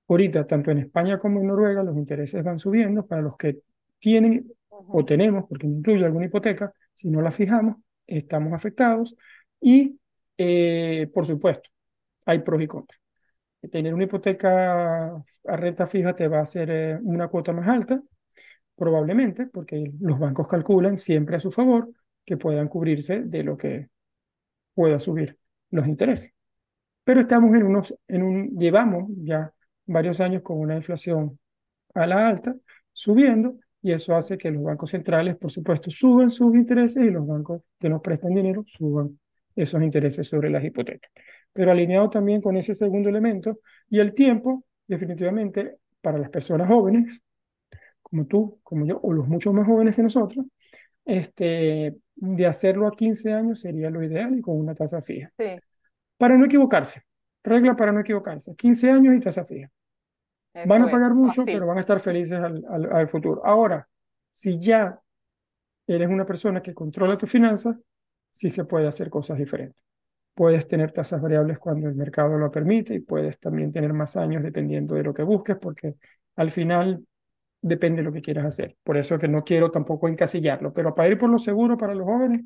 ahorita, 0.09 0.47
tanto 0.47 0.71
en 0.71 0.79
España 0.79 1.19
como 1.19 1.41
en 1.41 1.49
Noruega, 1.49 1.83
los 1.83 1.97
intereses 1.97 2.43
van 2.45 2.59
subiendo 2.59 3.07
para 3.07 3.23
los 3.23 3.37
que 3.37 3.59
tienen 3.99 4.53
o 4.69 5.05
tenemos, 5.05 5.47
porque 5.49 5.67
incluye 5.67 6.05
alguna 6.05 6.27
hipoteca, 6.27 6.73
si 6.95 7.11
no 7.11 7.21
la 7.23 7.31
fijamos, 7.31 7.77
estamos 8.07 8.53
afectados. 8.53 9.17
Y, 9.61 9.99
eh, 10.39 11.11
por 11.13 11.27
supuesto, 11.27 11.71
hay 12.27 12.41
pros 12.41 12.63
y 12.63 12.67
contras. 12.67 13.01
Tener 13.71 13.95
una 13.95 14.05
hipoteca 14.05 15.07
a 15.17 15.57
renta 15.57 15.87
fija 15.87 16.15
te 16.15 16.29
va 16.29 16.39
a 16.39 16.43
hacer 16.43 16.71
eh, 16.71 16.99
una 17.03 17.29
cuota 17.29 17.53
más 17.53 17.69
alta, 17.69 18.03
probablemente, 18.77 19.47
porque 19.47 19.93
los 20.01 20.19
bancos 20.19 20.49
calculan 20.49 20.99
siempre 20.99 21.37
a 21.37 21.41
su 21.41 21.51
favor 21.51 21.91
que 22.25 22.37
puedan 22.37 22.69
cubrirse 22.69 23.23
de 23.23 23.43
lo 23.43 23.57
que 23.57 23.89
pueda 24.75 24.99
subir 24.99 25.39
los 25.71 25.87
intereses. 25.87 26.33
Pero 27.05 27.21
estamos 27.21 27.55
en 27.55 27.65
unos, 27.65 27.95
en 28.09 28.23
un, 28.23 28.59
llevamos 28.59 29.11
ya 29.17 29.53
varios 29.87 30.21
años 30.21 30.43
con 30.43 30.59
una 30.59 30.77
inflación 30.77 31.39
a 31.95 32.07
la 32.07 32.27
alta, 32.29 32.57
subiendo, 32.93 33.59
y 33.85 33.93
eso 33.93 34.17
hace 34.17 34.39
que 34.39 34.51
los 34.51 34.63
bancos 34.63 34.91
centrales, 34.93 35.37
por 35.37 35.51
supuesto, 35.51 35.91
suban 35.91 36.31
sus 36.31 36.55
intereses 36.55 37.05
y 37.05 37.11
los 37.11 37.27
bancos 37.27 37.61
que 37.79 37.91
nos 37.91 38.01
prestan 38.01 38.33
dinero 38.33 38.65
suban 38.67 39.21
esos 39.55 39.83
intereses 39.83 40.27
sobre 40.27 40.49
las 40.49 40.65
hipotecas. 40.65 41.13
Pero 41.53 41.71
alineado 41.71 42.09
también 42.09 42.41
con 42.41 42.57
ese 42.57 42.75
segundo 42.75 43.11
elemento 43.11 43.61
y 43.91 43.99
el 43.99 44.15
tiempo, 44.15 44.65
definitivamente, 44.87 45.77
para 46.01 46.17
las 46.17 46.31
personas 46.31 46.67
jóvenes, 46.67 47.21
como 48.01 48.25
tú, 48.25 48.59
como 48.63 48.87
yo, 48.87 49.01
o 49.03 49.13
los 49.13 49.29
muchos 49.29 49.53
más 49.53 49.67
jóvenes 49.67 49.95
que 49.95 50.03
nosotros, 50.03 50.47
este, 51.05 51.95
de 52.15 52.47
hacerlo 52.47 52.87
a 52.87 52.97
15 52.97 53.35
años 53.35 53.61
sería 53.61 53.91
lo 53.91 54.03
ideal 54.03 54.35
y 54.35 54.41
con 54.41 54.59
una 54.59 54.75
tasa 54.75 55.03
fija. 55.03 55.31
Sí. 55.39 55.59
Para 56.17 56.39
no 56.39 56.47
equivocarse, 56.47 57.03
regla 57.43 57.77
para 57.77 57.93
no 57.93 58.01
equivocarse, 58.01 58.55
15 58.57 58.91
años 58.91 59.15
y 59.15 59.21
tasa 59.21 59.45
fija. 59.45 59.71
Eso 60.55 60.69
Van 60.69 60.83
a 60.83 60.87
es, 60.87 60.93
pagar 60.93 61.15
mucho, 61.15 61.45
pero 61.45 61.67
van 61.67 61.79
a 61.79 61.81
estar 61.81 62.01
felices 62.01 62.39
al, 62.39 62.65
al, 62.69 62.93
al 62.93 63.09
futuro. 63.09 63.45
Ahora, 63.45 63.89
si 64.31 64.59
ya 64.59 65.01
eres 65.87 66.09
una 66.09 66.25
persona 66.27 66.63
que 66.63 66.75
controla 66.75 67.19
tus 67.19 67.31
finanzas, 67.31 67.77
sí 68.31 68.51
se 68.51 68.65
puede 68.65 68.89
hacer 68.89 69.11
cosas 69.11 69.39
diferentes. 69.39 69.85
Puedes 70.35 70.67
tener 70.69 70.93
tasas 70.93 71.21
variables 71.23 71.59
cuando 71.59 71.89
el 71.89 71.95
mercado 71.95 72.39
lo 72.39 72.51
permite 72.51 72.95
y 72.95 73.01
puedes 73.01 73.39
también 73.39 73.73
tener 73.73 73.93
más 73.93 74.17
años 74.17 74.43
dependiendo 74.43 74.95
de 74.97 75.05
lo 75.05 75.15
que 75.15 75.23
busques, 75.23 75.57
porque 75.57 75.97
al 76.37 76.51
final 76.51 77.07
depende 77.63 77.99
de 78.03 78.05
lo 78.05 78.13
que 78.13 78.23
quieras 78.23 78.47
hacer. 78.47 78.77
Por 78.85 78.97
eso 78.99 79.19
que 79.19 79.29
no 79.29 79.45
quiero 79.45 79.71
tampoco 79.71 80.09
encasillarlo, 80.09 80.73
pero 80.73 80.95
para 80.95 81.09
ir 81.11 81.19
por 81.19 81.31
lo 81.31 81.39
seguro 81.39 81.79
para 81.79 81.95
los 81.95 82.07
jóvenes, 82.07 82.43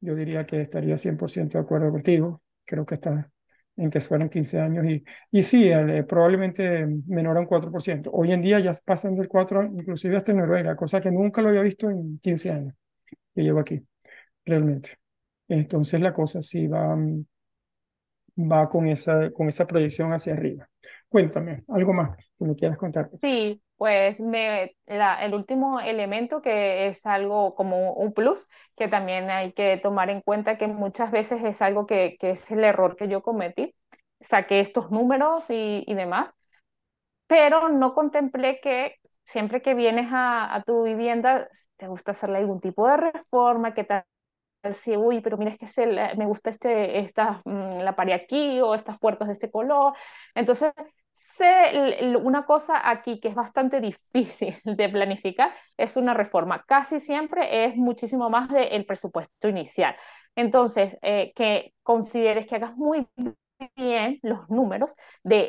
yo 0.00 0.16
diría 0.16 0.46
que 0.46 0.62
estaría 0.62 0.98
100% 0.98 1.58
de 1.58 1.64
acuerdo 1.64 1.92
contigo. 1.92 2.42
Creo 2.66 2.86
que 2.86 2.96
está 2.96 3.31
en 3.76 3.90
que 3.90 4.00
fueran 4.00 4.28
15 4.28 4.60
años 4.60 4.84
y, 4.86 5.04
y 5.30 5.42
sí, 5.42 5.68
eh, 5.68 6.04
probablemente 6.04 6.86
menor 7.06 7.36
a 7.36 7.40
un 7.40 7.46
4%. 7.46 8.10
Hoy 8.12 8.32
en 8.32 8.42
día 8.42 8.60
ya 8.60 8.72
pasan 8.84 9.16
del 9.16 9.28
4, 9.28 9.64
inclusive 9.64 10.16
hasta 10.16 10.32
en 10.32 10.38
Noruega, 10.38 10.76
cosa 10.76 11.00
que 11.00 11.10
nunca 11.10 11.42
lo 11.42 11.48
había 11.48 11.62
visto 11.62 11.90
en 11.90 12.18
15 12.20 12.50
años 12.50 12.74
que 13.34 13.42
llevo 13.42 13.60
aquí, 13.60 13.80
realmente. 14.44 14.98
Entonces 15.48 16.00
la 16.00 16.14
cosa 16.14 16.42
sí 16.42 16.66
va, 16.66 16.96
mm, 16.96 17.24
va 18.38 18.68
con 18.68 18.86
esa, 18.88 19.30
con 19.30 19.48
esa 19.48 19.66
proyección 19.66 20.12
hacia 20.12 20.34
arriba. 20.34 20.68
Cuéntame, 21.08 21.64
algo 21.68 21.92
más 21.92 22.16
que 22.38 22.44
me 22.44 22.54
quieras 22.56 22.78
contar. 22.78 23.10
Sí, 23.20 23.60
pues 23.82 24.20
me, 24.20 24.76
el 24.86 25.34
último 25.34 25.80
elemento 25.80 26.40
que 26.40 26.86
es 26.86 27.04
algo 27.04 27.56
como 27.56 27.94
un 27.94 28.12
plus, 28.12 28.46
que 28.76 28.86
también 28.86 29.28
hay 29.28 29.52
que 29.54 29.76
tomar 29.76 30.08
en 30.08 30.20
cuenta 30.20 30.56
que 30.56 30.68
muchas 30.68 31.10
veces 31.10 31.42
es 31.42 31.60
algo 31.62 31.84
que, 31.84 32.16
es 32.20 32.48
el 32.52 32.62
error 32.62 32.94
que 32.94 33.08
yo 33.08 33.22
cometí. 33.24 33.74
Saqué 34.20 34.60
estos 34.60 34.92
números 34.92 35.46
y, 35.48 35.84
demás, 35.88 36.32
pero 37.26 37.70
no 37.70 37.92
contemplé 37.94 38.60
que 38.60 38.98
siempre 39.24 39.62
que 39.62 39.74
vienes 39.74 40.10
a, 40.12 40.62
tu 40.64 40.84
vivienda 40.84 41.48
te 41.76 41.88
gusta 41.88 42.12
hacerle 42.12 42.38
algún 42.38 42.60
tipo 42.60 42.86
de 42.86 42.98
reforma, 42.98 43.74
que 43.74 43.82
tal 43.82 44.04
si, 44.74 44.96
uy, 44.96 45.20
pero 45.22 45.36
mira, 45.38 45.50
es 45.50 45.58
que 45.58 45.66
se 45.66 45.86
me 46.16 46.26
gusta 46.26 46.50
este, 46.50 47.00
esta, 47.00 47.42
mm, 47.44 47.80
la 47.80 47.96
pared 47.96 48.12
aquí 48.12 48.60
o 48.60 48.76
estas 48.76 48.96
puertas 49.00 49.26
de 49.26 49.34
este 49.34 49.50
color. 49.50 49.94
Entonces, 50.36 50.72
l- 51.72 52.16
una 52.16 52.44
cosa 52.46 52.88
aquí 52.88 53.20
que 53.20 53.28
es 53.28 53.34
bastante 53.34 53.80
difícil 53.80 54.56
de 54.64 54.88
planificar 54.88 55.54
es 55.76 55.96
una 55.96 56.14
reforma. 56.14 56.64
Casi 56.66 57.00
siempre 57.00 57.64
es 57.64 57.76
muchísimo 57.76 58.30
más 58.30 58.48
del 58.50 58.84
presupuesto 58.86 59.48
inicial. 59.48 59.94
Entonces, 60.34 60.96
eh, 61.02 61.32
que 61.34 61.74
consideres 61.82 62.46
que 62.46 62.56
hagas 62.56 62.76
muy 62.76 63.06
bien 63.76 64.18
los 64.22 64.48
números 64.50 64.94
de 65.22 65.48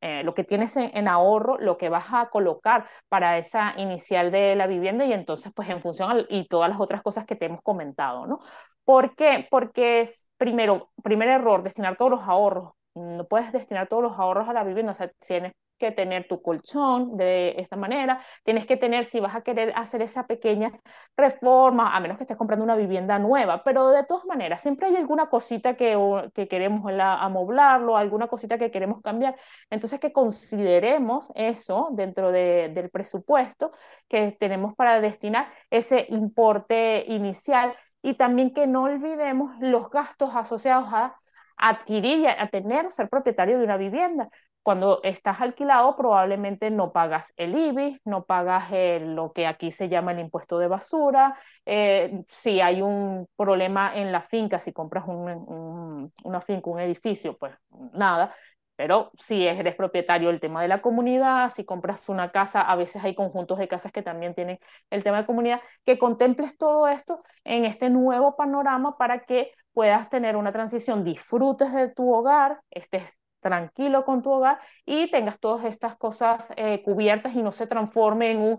eh, 0.00 0.22
lo 0.24 0.34
que 0.34 0.44
tienes 0.44 0.76
en, 0.76 1.08
ahorro, 1.08 1.58
lo 1.58 1.78
que 1.78 1.88
vas 1.88 2.06
a 2.12 2.28
colocar 2.30 2.86
para 3.08 3.38
esa 3.38 3.74
inicial 3.78 4.30
de 4.30 4.54
la 4.56 4.66
vivienda 4.66 5.04
y 5.04 5.12
entonces 5.12 5.52
pues 5.54 5.68
en 5.70 5.80
función 5.80 6.26
y 6.28 6.46
todas 6.48 6.68
las 6.70 6.80
otras 6.80 7.02
cosas 7.02 7.24
que 7.26 7.36
te 7.36 7.46
hemos 7.46 7.62
comentado, 7.62 8.26
¿no? 8.26 8.40
¿Por 8.84 9.14
qué? 9.16 9.46
Porque 9.50 10.00
es 10.00 10.26
primero, 10.36 10.90
primer 11.02 11.28
error, 11.28 11.62
destinar 11.62 11.96
todos 11.96 12.10
los 12.10 12.20
ahorros. 12.22 12.72
No 12.94 13.24
puedes 13.26 13.52
destinar 13.52 13.88
todos 13.88 14.02
los 14.02 14.18
ahorros 14.18 14.48
a 14.48 14.52
la 14.52 14.64
vivienda, 14.64 14.92
o 14.92 14.94
sea, 14.94 15.08
tienes 15.26 15.52
que 15.78 15.90
tener 15.90 16.28
tu 16.28 16.40
colchón 16.40 17.16
de 17.16 17.54
esta 17.58 17.76
manera, 17.76 18.20
tienes 18.44 18.64
que 18.66 18.76
tener, 18.76 19.04
si 19.06 19.18
vas 19.20 19.34
a 19.34 19.40
querer 19.42 19.72
hacer 19.76 20.02
esa 20.02 20.26
pequeña 20.26 20.72
reforma, 21.16 21.94
a 21.96 22.00
menos 22.00 22.16
que 22.16 22.24
estés 22.24 22.36
comprando 22.36 22.64
una 22.64 22.76
vivienda 22.76 23.18
nueva, 23.18 23.62
pero 23.64 23.88
de 23.90 24.04
todas 24.04 24.24
maneras, 24.26 24.60
siempre 24.62 24.86
hay 24.88 24.96
alguna 24.96 25.26
cosita 25.28 25.74
que, 25.76 25.96
que 26.34 26.48
queremos 26.48 26.92
la- 26.92 27.16
amoblarlo, 27.22 27.96
alguna 27.96 28.28
cosita 28.28 28.58
que 28.58 28.70
queremos 28.70 29.00
cambiar. 29.02 29.36
Entonces, 29.70 30.00
que 30.00 30.12
consideremos 30.12 31.30
eso 31.34 31.88
dentro 31.92 32.30
de- 32.32 32.70
del 32.74 32.90
presupuesto 32.90 33.72
que 34.08 34.32
tenemos 34.38 34.74
para 34.74 35.00
destinar 35.00 35.48
ese 35.70 36.06
importe 36.10 37.04
inicial 37.08 37.74
y 38.02 38.14
también 38.14 38.52
que 38.52 38.66
no 38.66 38.84
olvidemos 38.84 39.56
los 39.60 39.90
gastos 39.90 40.34
asociados 40.36 40.88
a 40.92 41.16
adquirir 41.56 42.18
y 42.20 42.26
a, 42.26 42.48
tener, 42.48 42.90
ser 42.90 43.08
propietario 43.08 43.58
de 43.58 43.64
una 43.64 43.76
vivienda. 43.76 44.28
Cuando 44.62 45.00
estás 45.02 45.40
alquilado, 45.42 45.94
probablemente 45.94 46.70
no 46.70 46.90
pagas 46.92 47.32
el 47.36 47.54
IBI, 47.54 48.00
no 48.06 48.24
pagas 48.24 48.72
el- 48.72 49.14
lo 49.14 49.32
que 49.32 49.46
aquí 49.46 49.70
se 49.70 49.88
llama 49.90 50.12
el 50.12 50.20
impuesto 50.20 50.58
de 50.58 50.68
basura. 50.68 51.36
eh, 51.66 52.22
si 52.28 52.60
hay 52.60 52.82
un 52.82 53.26
problema 53.36 53.94
en 53.96 54.12
la 54.12 54.22
finca, 54.22 54.58
si 54.58 54.72
compras 54.72 55.04
un- 55.08 55.28
un- 55.30 56.12
una 56.24 56.40
finca, 56.42 56.68
un 56.70 56.80
edificio, 56.80 57.36
pues 57.38 57.54
nada. 57.92 58.30
Pero 58.76 59.12
si 59.20 59.46
eres 59.46 59.76
propietario, 59.76 60.30
el 60.30 60.40
tema 60.40 60.60
de 60.62 60.66
la 60.68 60.82
comunidad, 60.82 61.48
si 61.50 61.64
compras 61.64 62.08
una 62.08 62.32
casa, 62.32 62.60
a 62.62 62.74
veces 62.76 63.04
hay 63.04 63.14
conjuntos 63.14 63.58
de 63.58 63.68
casas 63.68 63.92
que 63.92 64.02
también 64.02 64.34
tienen 64.34 64.58
el 64.90 65.04
tema 65.04 65.18
de 65.18 65.26
comunidad, 65.26 65.60
que 65.84 65.96
contemples 65.98 66.56
todo 66.58 66.88
esto 66.88 67.22
en 67.44 67.64
este 67.66 67.88
nuevo 67.90 68.34
panorama 68.36 68.96
para 68.98 69.20
que 69.20 69.52
puedas 69.74 70.08
tener 70.10 70.36
una 70.36 70.52
transición, 70.52 71.04
disfrutes 71.04 71.72
de 71.74 71.90
tu 71.90 72.12
hogar, 72.14 72.60
estés 72.70 73.20
tranquilo 73.40 74.04
con 74.06 74.22
tu 74.22 74.30
hogar 74.32 74.58
y 74.86 75.10
tengas 75.10 75.38
todas 75.40 75.66
estas 75.66 75.96
cosas 75.96 76.52
eh, 76.56 76.82
cubiertas 76.82 77.34
y 77.34 77.42
no 77.42 77.52
se 77.52 77.66
transforme 77.66 78.30
en 78.32 78.38
un, 78.38 78.58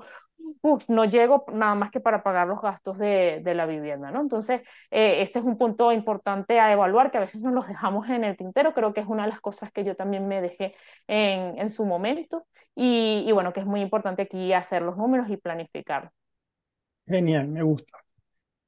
"Uf, 0.61 0.83
no 0.89 1.05
llego 1.05 1.45
nada 1.53 1.75
más 1.75 1.91
que 1.91 1.99
para 1.99 2.21
pagar 2.23 2.47
los 2.47 2.61
gastos 2.61 2.97
de, 2.97 3.39
de 3.43 3.55
la 3.55 3.65
vivienda, 3.65 4.11
¿no? 4.11 4.21
Entonces, 4.21 4.61
eh, 4.91 5.21
este 5.21 5.39
es 5.39 5.45
un 5.45 5.57
punto 5.57 5.91
importante 5.91 6.59
a 6.59 6.71
evaluar 6.71 7.11
que 7.11 7.17
a 7.17 7.21
veces 7.21 7.41
nos 7.41 7.53
los 7.53 7.67
dejamos 7.67 8.09
en 8.09 8.23
el 8.23 8.37
tintero, 8.37 8.73
creo 8.73 8.93
que 8.93 9.01
es 9.01 9.07
una 9.07 9.23
de 9.23 9.29
las 9.29 9.41
cosas 9.41 9.71
que 9.71 9.83
yo 9.83 9.95
también 9.95 10.27
me 10.27 10.41
dejé 10.41 10.75
en, 11.07 11.57
en 11.59 11.69
su 11.69 11.85
momento 11.85 12.45
y, 12.75 13.23
y 13.27 13.31
bueno, 13.31 13.53
que 13.53 13.61
es 13.61 13.65
muy 13.65 13.81
importante 13.81 14.23
aquí 14.23 14.53
hacer 14.53 14.81
los 14.81 14.97
números 14.97 15.29
y 15.29 15.37
planificar. 15.37 16.11
Genial, 17.07 17.47
me 17.47 17.63
gusta. 17.63 18.04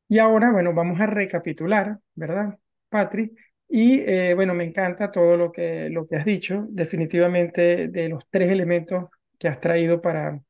Y 0.08 0.20
ahora, 0.20 0.52
bueno, 0.52 0.74
vamos 0.74 1.00
a 1.02 1.06
recapitular, 1.08 2.00
¿verdad, 2.16 2.58
Patri? 2.90 3.36
Y 3.68 4.00
eh, 4.02 4.34
bueno, 4.34 4.54
me 4.54 4.64
encanta 4.64 5.12
todo 5.12 5.36
lo 5.36 5.52
que, 5.52 5.90
lo 5.90 6.08
que 6.08 6.16
has 6.16 6.26
dicho, 6.26 6.66
definitivamente 6.70 7.90
de 7.90 8.10
los 8.10 8.24
tres 8.30 8.50
elementos 8.52 9.10
que 9.38 9.50
has 9.50 9.60
traído 9.60 10.02
para, 10.02 10.42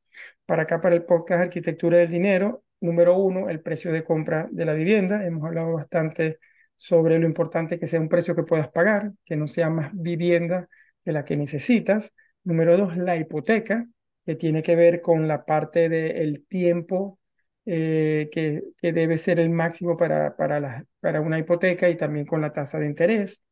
para 0.45 0.63
acá, 0.63 0.79
para 0.81 0.95
el 0.95 1.03
podcast 1.05 1.41
Arquitectura 1.41 1.97
del 1.97 2.11
Dinero. 2.11 2.63
Número 2.79 3.17
uno, 3.17 3.49
el 3.49 3.61
precio 3.61 3.91
de 3.91 4.03
compra 4.03 4.47
de 4.51 4.65
la 4.65 4.73
vivienda. 4.73 5.25
Hemos 5.25 5.43
hablado 5.45 5.73
bastante 5.73 6.37
sobre 6.75 7.17
lo 7.17 7.25
importante 7.25 7.79
que 7.79 7.87
sea 7.87 7.99
un 7.99 8.09
precio 8.09 8.35
que 8.35 8.43
puedas 8.43 8.69
pagar, 8.69 9.13
que 9.25 9.35
no 9.35 9.47
sea 9.47 9.69
más 9.71 9.91
vivienda 9.93 10.69
que 11.03 11.11
la 11.11 11.25
que 11.25 11.35
necesitas. 11.35 12.13
Número 12.43 12.77
dos, 12.77 12.97
la 12.97 13.17
hipoteca, 13.17 13.87
que 14.25 14.35
tiene 14.35 14.61
que 14.61 14.75
ver 14.75 15.01
con 15.01 15.27
la 15.27 15.45
parte 15.45 15.89
del 15.89 16.45
tiempo 16.47 17.19
eh, 17.67 18.29
que, 18.31 18.63
que 18.81 18.93
debe 18.93 19.17
ser 19.17 19.39
el 19.39 19.49
máximo 19.49 19.97
para, 19.97 20.35
para, 20.37 20.59
la, 20.59 20.85
para 21.01 21.21
una 21.21 21.37
hipoteca 21.39 21.89
y 21.89 21.97
también 21.97 22.25
con 22.25 22.41
la 22.41 22.53
tasa 22.53 22.79
de 22.79 22.87
interés. 22.87 23.43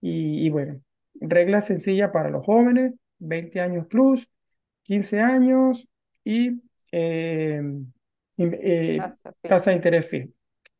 Y, 0.00 0.46
y 0.46 0.50
bueno, 0.50 0.80
regla 1.20 1.60
sencilla 1.60 2.12
para 2.12 2.30
los 2.30 2.44
jóvenes, 2.44 2.94
20 3.18 3.60
años 3.60 3.86
plus, 3.88 4.28
15 4.84 5.20
años 5.20 5.88
y 6.24 6.62
eh, 6.92 7.60
eh, 8.38 8.98
tasa 9.42 9.70
de 9.70 9.76
interés 9.76 10.08
fija 10.08 10.28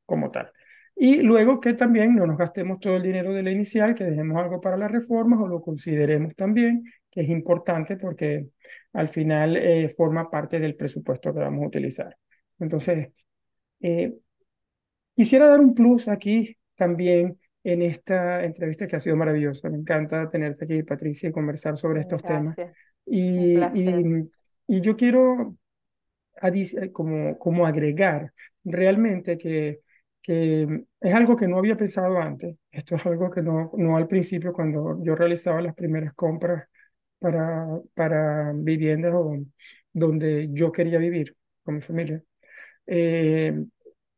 como 0.04 0.30
tal. 0.30 0.52
Y 0.94 1.22
luego 1.22 1.60
que 1.60 1.74
también 1.74 2.14
no 2.14 2.26
nos 2.26 2.38
gastemos 2.38 2.80
todo 2.80 2.96
el 2.96 3.02
dinero 3.02 3.32
de 3.34 3.42
la 3.42 3.50
inicial, 3.50 3.94
que 3.94 4.04
dejemos 4.04 4.38
algo 4.38 4.60
para 4.60 4.76
las 4.76 4.90
reformas 4.90 5.40
o 5.40 5.46
lo 5.48 5.60
consideremos 5.60 6.34
también, 6.34 6.84
que 7.10 7.22
es 7.22 7.28
importante 7.28 7.96
porque 7.96 8.48
al 8.92 9.08
final 9.08 9.56
eh, 9.56 9.90
forma 9.96 10.30
parte 10.30 10.58
del 10.58 10.76
presupuesto 10.76 11.34
que 11.34 11.40
vamos 11.40 11.64
a 11.64 11.66
utilizar. 11.68 12.16
Entonces, 12.58 13.08
eh, 13.80 14.14
quisiera 15.14 15.48
dar 15.48 15.60
un 15.60 15.74
plus 15.74 16.08
aquí 16.08 16.56
también 16.74 17.38
en 17.64 17.82
esta 17.82 18.44
entrevista 18.44 18.86
que 18.86 18.96
ha 18.96 19.00
sido 19.00 19.16
maravillosa. 19.16 19.68
Me 19.70 19.78
encanta 19.78 20.28
tenerte 20.28 20.64
aquí, 20.64 20.82
Patricia, 20.82 21.28
y 21.28 21.32
conversar 21.32 21.76
sobre 21.76 22.00
estos 22.00 22.22
temas. 22.22 22.56
Y, 23.04 23.58
y, 23.58 24.28
y, 24.66 24.80
yo 24.80 24.96
quiero 24.96 25.56
como, 26.92 27.38
como 27.38 27.66
agregar 27.66 28.32
realmente 28.64 29.38
que 29.38 29.80
que 30.26 30.66
es 31.00 31.14
algo 31.14 31.36
que 31.36 31.46
no 31.46 31.56
había 31.56 31.76
pensado 31.76 32.18
antes. 32.20 32.56
Esto 32.72 32.96
es 32.96 33.06
algo 33.06 33.30
que 33.30 33.42
no, 33.42 33.70
no 33.76 33.96
al 33.96 34.08
principio, 34.08 34.52
cuando 34.52 35.00
yo 35.04 35.14
realizaba 35.14 35.62
las 35.62 35.76
primeras 35.76 36.14
compras 36.14 36.68
para, 37.20 37.68
para 37.94 38.52
viviendas 38.52 39.14
donde 39.92 40.48
yo 40.50 40.72
quería 40.72 40.98
vivir 40.98 41.36
con 41.62 41.76
mi 41.76 41.80
familia. 41.80 42.20
Eh, 42.86 43.64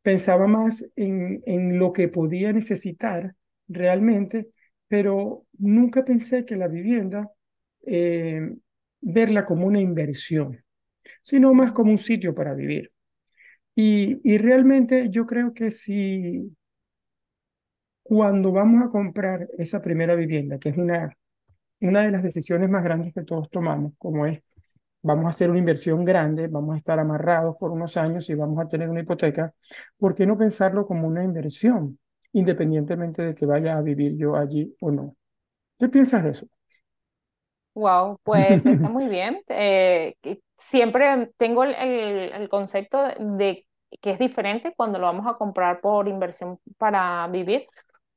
pensaba 0.01 0.47
más 0.47 0.85
en, 0.95 1.41
en 1.45 1.79
lo 1.79 1.93
que 1.93 2.07
podía 2.07 2.53
necesitar 2.53 3.35
realmente, 3.67 4.49
pero 4.87 5.45
nunca 5.57 6.05
pensé 6.05 6.45
que 6.45 6.55
la 6.55 6.67
vivienda, 6.67 7.29
eh, 7.85 8.51
verla 9.01 9.45
como 9.45 9.67
una 9.67 9.81
inversión, 9.81 10.63
sino 11.23 11.53
más 11.53 11.71
como 11.73 11.91
un 11.91 11.97
sitio 11.99 12.35
para 12.35 12.53
vivir. 12.55 12.91
Y, 13.75 14.21
y 14.23 14.37
realmente 14.39 15.09
yo 15.11 15.25
creo 15.25 15.53
que 15.53 15.71
si 15.71 16.55
cuando 18.03 18.51
vamos 18.51 18.83
a 18.83 18.89
comprar 18.89 19.47
esa 19.57 19.81
primera 19.81 20.15
vivienda, 20.15 20.57
que 20.59 20.69
es 20.69 20.77
una, 20.77 21.15
una 21.81 22.03
de 22.03 22.11
las 22.11 22.23
decisiones 22.23 22.69
más 22.69 22.83
grandes 22.83 23.13
que 23.13 23.23
todos 23.23 23.49
tomamos, 23.51 23.93
como 23.99 24.25
es, 24.27 24.41
vamos 25.01 25.25
a 25.25 25.29
hacer 25.29 25.49
una 25.49 25.59
inversión 25.59 26.03
grande, 26.05 26.47
vamos 26.47 26.75
a 26.75 26.77
estar 26.77 26.99
amarrados 26.99 27.55
por 27.57 27.71
unos 27.71 27.95
años 27.97 28.29
y 28.29 28.35
vamos 28.35 28.59
a 28.59 28.67
tener 28.67 28.89
una 28.89 29.01
hipoteca, 29.01 29.53
¿por 29.97 30.15
qué 30.15 30.25
no 30.25 30.37
pensarlo 30.37 30.85
como 30.85 31.07
una 31.07 31.23
inversión, 31.23 31.99
independientemente 32.33 33.21
de 33.21 33.35
que 33.35 33.45
vaya 33.45 33.77
a 33.77 33.81
vivir 33.81 34.17
yo 34.17 34.35
allí 34.35 34.75
o 34.81 34.91
no? 34.91 35.15
¿Qué 35.79 35.87
piensas 35.87 36.23
de 36.23 36.31
eso? 36.31 36.47
Wow, 37.73 38.19
pues 38.23 38.65
está 38.65 38.89
muy 38.89 39.07
bien. 39.09 39.41
Eh, 39.47 40.15
siempre 40.57 41.31
tengo 41.37 41.63
el, 41.63 41.73
el, 41.75 42.49
concepto 42.49 43.01
de 43.17 43.65
que 44.01 44.11
es 44.11 44.19
diferente 44.19 44.73
cuando 44.75 44.99
lo 44.99 45.05
vamos 45.05 45.25
a 45.27 45.37
comprar 45.37 45.79
por 45.79 46.07
inversión 46.07 46.59
para 46.77 47.25
vivir, 47.27 47.67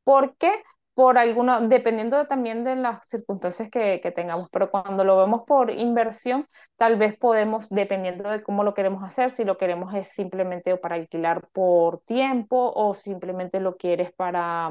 porque 0.02 0.50
por 0.94 1.16
alguna, 1.18 1.60
dependiendo 1.60 2.26
también 2.26 2.64
de 2.64 2.76
las 2.76 3.06
circunstancias 3.08 3.70
que, 3.70 3.98
tengamos, 4.14 4.48
pero 4.50 4.70
cuando 4.70 5.04
lo 5.04 5.16
vemos 5.18 5.42
por 5.46 5.70
inversión, 5.70 6.46
tal 6.76 6.96
vez 6.96 7.16
podemos, 7.16 7.68
dependiendo 7.70 8.28
de 8.28 8.42
cómo 8.42 8.62
lo 8.64 8.74
queremos 8.74 9.02
hacer, 9.02 9.30
si 9.30 9.44
lo 9.44 9.56
queremos 9.56 9.94
es 9.94 10.08
simplemente 10.08 10.76
para 10.76 10.96
alquilar 10.96 11.48
por 11.52 12.00
tiempo 12.02 12.72
o 12.74 12.94
simplemente 12.94 13.60
lo 13.60 13.76
quieres 13.76 14.12
para 14.12 14.70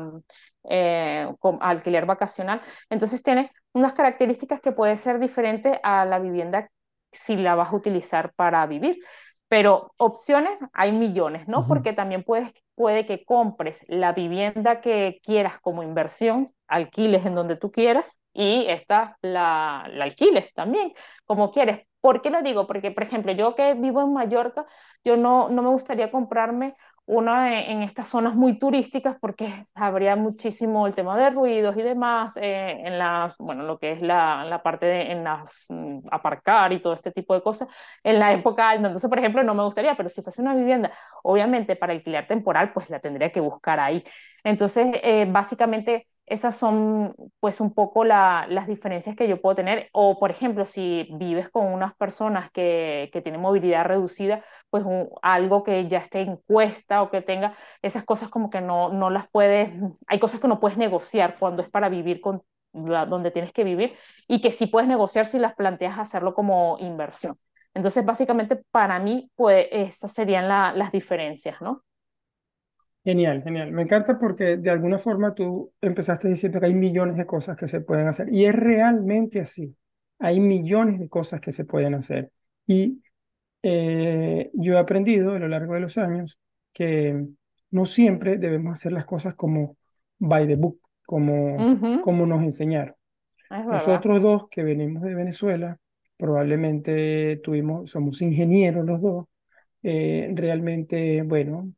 eh, 0.69 1.27
alquiler 1.59 2.05
vacacional, 2.05 2.61
entonces 2.89 3.23
tiene 3.23 3.51
unas 3.73 3.93
características 3.93 4.61
que 4.61 4.71
puede 4.71 4.95
ser 4.97 5.19
diferente 5.19 5.79
a 5.83 6.05
la 6.05 6.19
vivienda 6.19 6.69
si 7.11 7.35
la 7.35 7.55
vas 7.55 7.71
a 7.71 7.75
utilizar 7.75 8.33
para 8.35 8.65
vivir. 8.67 8.97
Pero 9.51 9.91
opciones 9.97 10.61
hay 10.71 10.93
millones, 10.93 11.45
¿no? 11.49 11.67
Porque 11.67 11.91
también 11.91 12.23
puedes, 12.23 12.53
puede 12.73 13.05
que 13.05 13.25
compres 13.25 13.83
la 13.89 14.13
vivienda 14.13 14.79
que 14.79 15.19
quieras 15.23 15.59
como 15.59 15.83
inversión, 15.83 16.47
alquiles 16.67 17.25
en 17.25 17.35
donde 17.35 17.57
tú 17.57 17.69
quieras 17.69 18.21
y 18.33 18.65
esta 18.69 19.17
la, 19.21 19.85
la 19.91 20.05
alquiles 20.05 20.53
también 20.53 20.93
como 21.25 21.51
quieres. 21.51 21.85
¿Por 21.99 22.21
qué 22.21 22.29
lo 22.29 22.41
digo? 22.41 22.65
Porque, 22.65 22.91
por 22.91 23.03
ejemplo, 23.03 23.31
yo 23.33 23.53
que 23.55 23.73
vivo 23.73 24.01
en 24.01 24.13
Mallorca, 24.13 24.65
yo 25.03 25.17
no, 25.17 25.49
no 25.49 25.61
me 25.61 25.69
gustaría 25.69 26.09
comprarme 26.11 26.75
una 27.11 27.61
en 27.65 27.83
estas 27.83 28.07
zonas 28.07 28.35
muy 28.35 28.57
turísticas 28.57 29.17
porque 29.19 29.65
habría 29.75 30.15
muchísimo 30.15 30.87
el 30.87 30.95
tema 30.95 31.17
de 31.17 31.29
ruidos 31.29 31.75
y 31.77 31.81
demás, 31.81 32.37
eh, 32.37 32.81
en 32.85 32.97
las, 32.97 33.37
bueno, 33.37 33.63
lo 33.63 33.77
que 33.79 33.91
es 33.91 34.01
la, 34.01 34.45
la 34.45 34.63
parte 34.63 34.85
de 34.85 35.11
en 35.11 35.23
las, 35.25 35.65
mm, 35.69 35.99
aparcar 36.09 36.71
y 36.71 36.81
todo 36.81 36.93
este 36.93 37.11
tipo 37.11 37.33
de 37.35 37.41
cosas, 37.41 37.67
en 38.03 38.17
la 38.19 38.31
época 38.31 38.69
alta. 38.69 38.87
Entonces, 38.87 39.09
por 39.09 39.19
ejemplo, 39.19 39.43
no 39.43 39.53
me 39.53 39.63
gustaría, 39.63 39.95
pero 39.95 40.07
si 40.09 40.21
fuese 40.21 40.41
una 40.41 40.55
vivienda, 40.55 40.91
obviamente 41.23 41.75
para 41.75 41.91
alquiler 41.93 42.27
temporal, 42.27 42.71
pues 42.73 42.89
la 42.89 42.99
tendría 42.99 43.29
que 43.31 43.41
buscar 43.41 43.79
ahí. 43.79 44.03
Entonces, 44.43 44.87
eh, 45.03 45.25
básicamente 45.29 46.07
esas 46.25 46.55
son 46.55 47.13
pues 47.39 47.59
un 47.59 47.73
poco 47.73 48.05
la, 48.05 48.45
las 48.49 48.67
diferencias 48.67 49.15
que 49.15 49.27
yo 49.27 49.41
puedo 49.41 49.55
tener. 49.55 49.89
O 49.91 50.19
por 50.19 50.31
ejemplo, 50.31 50.65
si 50.65 51.07
vives 51.13 51.49
con 51.49 51.67
unas 51.67 51.95
personas 51.95 52.51
que, 52.51 53.09
que 53.11 53.21
tienen 53.21 53.41
movilidad 53.41 53.85
reducida, 53.85 54.43
pues 54.69 54.83
algo 55.21 55.63
que 55.63 55.87
ya 55.87 55.99
esté 55.99 56.21
en 56.21 56.37
cuesta 56.37 57.01
o 57.01 57.11
que 57.11 57.21
tenga 57.21 57.53
esas 57.81 58.03
cosas 58.05 58.29
como 58.29 58.49
que 58.49 58.61
no, 58.61 58.89
no 58.89 59.09
las 59.09 59.29
puedes, 59.29 59.71
hay 60.07 60.19
cosas 60.19 60.39
que 60.39 60.47
no 60.47 60.59
puedes 60.59 60.77
negociar 60.77 61.37
cuando 61.39 61.61
es 61.61 61.69
para 61.69 61.89
vivir 61.89 62.21
con 62.21 62.43
donde 62.73 63.31
tienes 63.31 63.51
que 63.51 63.63
vivir 63.63 63.93
y 64.27 64.41
que 64.41 64.51
sí 64.51 64.67
puedes 64.67 64.87
negociar 64.87 65.25
si 65.25 65.39
las 65.39 65.55
planteas 65.55 65.99
hacerlo 65.99 66.33
como 66.33 66.77
inversión. 66.79 67.37
Entonces, 67.73 68.05
básicamente 68.05 68.57
para 68.71 68.99
mí, 68.99 69.29
pues 69.35 69.67
esas 69.71 70.13
serían 70.13 70.47
las 70.47 70.91
diferencias, 70.91 71.61
¿no? 71.61 71.83
Genial, 73.03 73.41
genial. 73.43 73.71
Me 73.71 73.81
encanta 73.81 74.19
porque 74.19 74.57
de 74.57 74.69
alguna 74.69 74.99
forma 74.99 75.33
tú 75.33 75.73
empezaste 75.81 76.27
diciendo 76.27 76.59
que 76.59 76.67
hay 76.67 76.73
millones 76.75 77.17
de 77.17 77.25
cosas 77.25 77.57
que 77.57 77.67
se 77.67 77.81
pueden 77.81 78.07
hacer. 78.07 78.27
Y 78.31 78.45
es 78.45 78.55
realmente 78.55 79.39
así. 79.39 79.75
Hay 80.19 80.39
millones 80.39 80.99
de 80.99 81.09
cosas 81.09 81.41
que 81.41 81.51
se 81.51 81.65
pueden 81.65 81.95
hacer. 81.95 82.31
Y 82.67 83.01
eh, 83.63 84.51
yo 84.53 84.73
he 84.75 84.79
aprendido 84.79 85.33
a 85.33 85.39
lo 85.39 85.47
largo 85.47 85.73
de 85.73 85.79
los 85.79 85.97
años 85.97 86.39
que 86.73 87.25
no 87.71 87.85
siempre 87.85 88.37
debemos 88.37 88.73
hacer 88.73 88.91
las 88.91 89.05
cosas 89.05 89.33
como 89.35 89.77
by 90.19 90.47
the 90.47 90.55
book, 90.55 90.79
como, 91.05 92.01
como 92.01 92.25
nos 92.27 92.43
enseñaron. 92.43 92.95
Nosotros 93.49 94.21
dos 94.21 94.47
que 94.49 94.63
venimos 94.63 95.03
de 95.03 95.15
Venezuela, 95.15 95.77
probablemente 96.17 97.41
tuvimos, 97.43 97.89
somos 97.89 98.21
ingenieros 98.21 98.85
los 98.85 99.01
dos. 99.01 99.25
Eh, 99.83 100.31
realmente, 100.35 101.23
bueno, 101.23 101.73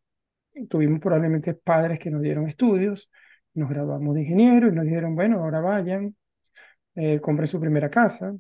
tuvimos 0.70 1.00
probablemente 1.00 1.54
padres 1.54 2.00
que 2.00 2.12
nos 2.12 2.22
dieron 2.22 2.48
estudios, 2.48 3.10
nos 3.54 3.70
graduamos 3.70 4.16
de 4.16 4.22
ingeniero 4.22 4.68
y 4.68 4.72
nos 4.72 4.86
dijeron, 4.86 5.16
bueno, 5.16 5.44
ahora 5.44 5.62
vayan, 5.62 6.16
eh, 6.96 7.20
compren 7.20 7.48
su 7.48 7.60
primera 7.60 7.90
casa, 7.90 8.34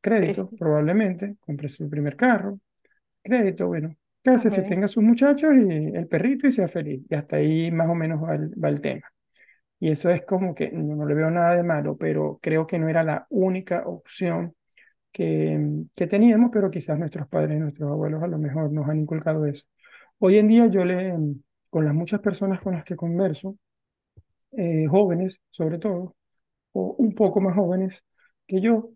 crédito, 0.00 0.50
probablemente, 0.58 1.36
compren 1.40 1.68
su 1.68 1.88
primer 1.88 2.16
carro, 2.16 2.58
crédito, 3.22 3.66
bueno, 3.66 3.94
casi 4.22 4.50
se 4.50 4.62
tenga 4.62 4.88
sus 4.88 5.02
muchachos 5.02 5.52
y 5.54 5.96
el 5.96 6.06
perrito 6.08 6.46
y 6.46 6.50
sea 6.50 6.68
feliz. 6.68 7.02
Y 7.08 7.14
hasta 7.14 7.36
ahí 7.36 7.70
más 7.70 7.88
o 7.88 7.94
menos 7.94 8.22
va 8.22 8.34
el, 8.34 8.50
va 8.62 8.68
el 8.68 8.80
tema. 8.80 9.10
Y 9.78 9.90
eso 9.90 10.10
es 10.10 10.22
como 10.24 10.54
que 10.54 10.70
no, 10.70 10.96
no, 10.96 11.06
le 11.06 11.14
veo 11.14 11.30
nada 11.30 11.56
de 11.56 11.62
malo, 11.62 11.96
pero 11.96 12.38
creo 12.40 12.66
que 12.66 12.78
no 12.78 12.88
era 12.88 13.02
la 13.02 13.26
única 13.30 13.86
opción 13.86 14.54
que, 15.12 15.60
que 15.94 16.06
teníamos, 16.06 16.50
pero 16.52 16.70
quizás 16.70 16.98
nuestros 16.98 17.28
padres 17.28 17.60
nuestros 17.60 17.90
abuelos 17.90 18.22
a 18.22 18.26
lo 18.26 18.38
mejor 18.38 18.72
nos 18.72 18.88
han 18.88 18.98
inculcado 19.00 19.46
eso. 19.46 19.64
Hoy 20.18 20.38
en 20.38 20.48
día 20.48 20.66
yo 20.68 20.84
le, 20.84 21.14
con 21.74 21.84
las 21.84 21.92
muchas 21.92 22.20
personas 22.20 22.62
con 22.62 22.74
las 22.74 22.84
que 22.84 22.94
converso, 22.94 23.58
eh, 24.52 24.86
jóvenes 24.86 25.40
sobre 25.50 25.78
todo, 25.78 26.14
o 26.70 26.94
un 26.98 27.16
poco 27.16 27.40
más 27.40 27.56
jóvenes 27.56 28.04
que 28.46 28.60
yo, 28.60 28.90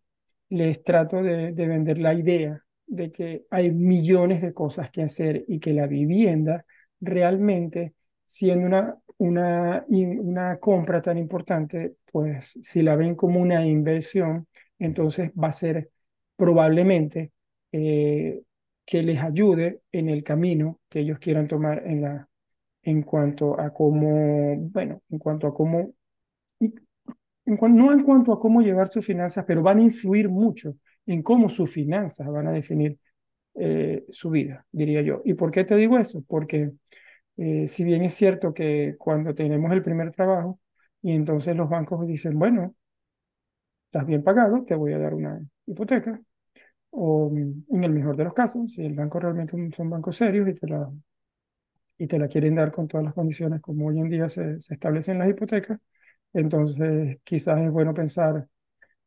les 0.50 0.84
trato 0.84 1.20
de, 1.20 1.50
de 1.52 1.66
vender 1.66 1.98
la 1.98 2.14
idea 2.14 2.62
de 2.86 3.10
que 3.10 3.46
hay 3.50 3.72
millones 3.72 4.42
de 4.42 4.54
cosas 4.54 4.92
que 4.92 5.02
hacer 5.02 5.44
y 5.48 5.58
que 5.58 5.72
la 5.72 5.88
vivienda 5.88 6.64
realmente, 7.00 7.94
siendo 8.24 8.68
una, 8.68 8.96
una, 9.16 9.84
una 9.88 10.58
compra 10.60 11.02
tan 11.02 11.18
importante, 11.18 11.96
pues 12.12 12.56
si 12.62 12.82
la 12.82 12.94
ven 12.94 13.16
como 13.16 13.40
una 13.40 13.66
inversión, 13.66 14.46
entonces 14.78 15.32
va 15.32 15.48
a 15.48 15.52
ser 15.52 15.90
probablemente 16.36 17.32
eh, 17.72 18.40
que 18.84 19.02
les 19.02 19.20
ayude 19.20 19.80
en 19.90 20.08
el 20.10 20.22
camino 20.22 20.78
que 20.88 21.00
ellos 21.00 21.18
quieran 21.18 21.48
tomar 21.48 21.82
en 21.84 22.02
la, 22.02 22.28
en 22.82 23.02
cuanto 23.02 23.58
a 23.60 23.72
cómo, 23.72 24.56
bueno, 24.70 25.02
en 25.10 25.18
cuanto 25.18 25.46
a 25.46 25.54
cómo, 25.54 25.94
no 27.44 27.92
en 27.92 28.02
cuanto 28.04 28.32
a 28.32 28.38
cómo 28.40 28.60
llevar 28.60 28.88
sus 28.88 29.04
finanzas, 29.06 29.44
pero 29.46 29.62
van 29.62 29.78
a 29.78 29.82
influir 29.82 30.28
mucho 30.28 30.76
en 31.06 31.22
cómo 31.22 31.48
sus 31.48 31.70
finanzas 31.70 32.28
van 32.28 32.46
a 32.48 32.52
definir 32.52 32.98
eh, 33.54 34.04
su 34.10 34.30
vida, 34.30 34.66
diría 34.72 35.02
yo. 35.02 35.22
¿Y 35.24 35.34
por 35.34 35.50
qué 35.50 35.64
te 35.64 35.76
digo 35.76 35.98
eso? 35.98 36.22
Porque 36.28 36.72
eh, 37.36 37.68
si 37.68 37.84
bien 37.84 38.04
es 38.04 38.14
cierto 38.14 38.54
que 38.54 38.96
cuando 38.98 39.34
tenemos 39.34 39.72
el 39.72 39.82
primer 39.82 40.12
trabajo 40.12 40.60
y 41.02 41.12
entonces 41.12 41.56
los 41.56 41.68
bancos 41.68 42.06
dicen, 42.06 42.38
bueno, 42.38 42.74
estás 43.86 44.06
bien 44.06 44.22
pagado, 44.22 44.64
te 44.64 44.74
voy 44.74 44.92
a 44.92 44.98
dar 44.98 45.14
una 45.14 45.40
hipoteca, 45.66 46.20
o 46.90 47.32
en 47.34 47.84
el 47.84 47.92
mejor 47.92 48.16
de 48.16 48.24
los 48.24 48.34
casos, 48.34 48.72
si 48.72 48.84
el 48.84 48.94
banco 48.94 49.20
realmente 49.20 49.56
son 49.72 49.90
bancos 49.90 50.16
serios 50.16 50.48
y 50.48 50.54
te 50.54 50.68
la, 50.68 50.90
y 51.98 52.06
te 52.06 52.18
la 52.18 52.28
quieren 52.28 52.54
dar 52.56 52.72
con 52.72 52.88
todas 52.88 53.04
las 53.04 53.14
condiciones 53.14 53.60
como 53.60 53.86
hoy 53.88 53.98
en 54.00 54.08
día 54.10 54.28
se, 54.28 54.60
se 54.60 54.74
establecen 54.74 55.18
las 55.18 55.28
hipotecas, 55.30 55.80
entonces 56.32 57.18
quizás 57.24 57.60
es 57.60 57.70
bueno 57.70 57.94
pensar 57.94 58.48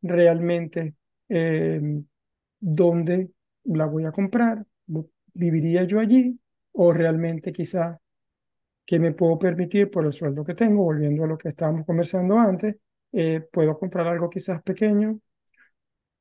realmente 0.01 0.95
eh, 1.29 1.81
dónde 2.59 3.31
la 3.65 3.85
voy 3.85 4.05
a 4.05 4.11
comprar, 4.11 4.65
viviría 5.33 5.83
yo 5.85 5.99
allí 5.99 6.39
o 6.73 6.93
realmente 6.93 7.51
quizás 7.51 7.97
que 8.85 8.99
me 8.99 9.13
puedo 9.13 9.39
permitir 9.39 9.89
por 9.91 10.05
el 10.05 10.13
sueldo 10.13 10.43
que 10.43 10.55
tengo, 10.55 10.83
volviendo 10.83 11.23
a 11.23 11.27
lo 11.27 11.37
que 11.37 11.49
estábamos 11.49 11.85
conversando 11.85 12.37
antes, 12.39 12.75
eh, 13.13 13.41
puedo 13.51 13.77
comprar 13.79 14.07
algo 14.07 14.29
quizás 14.29 14.61
pequeño 14.63 15.19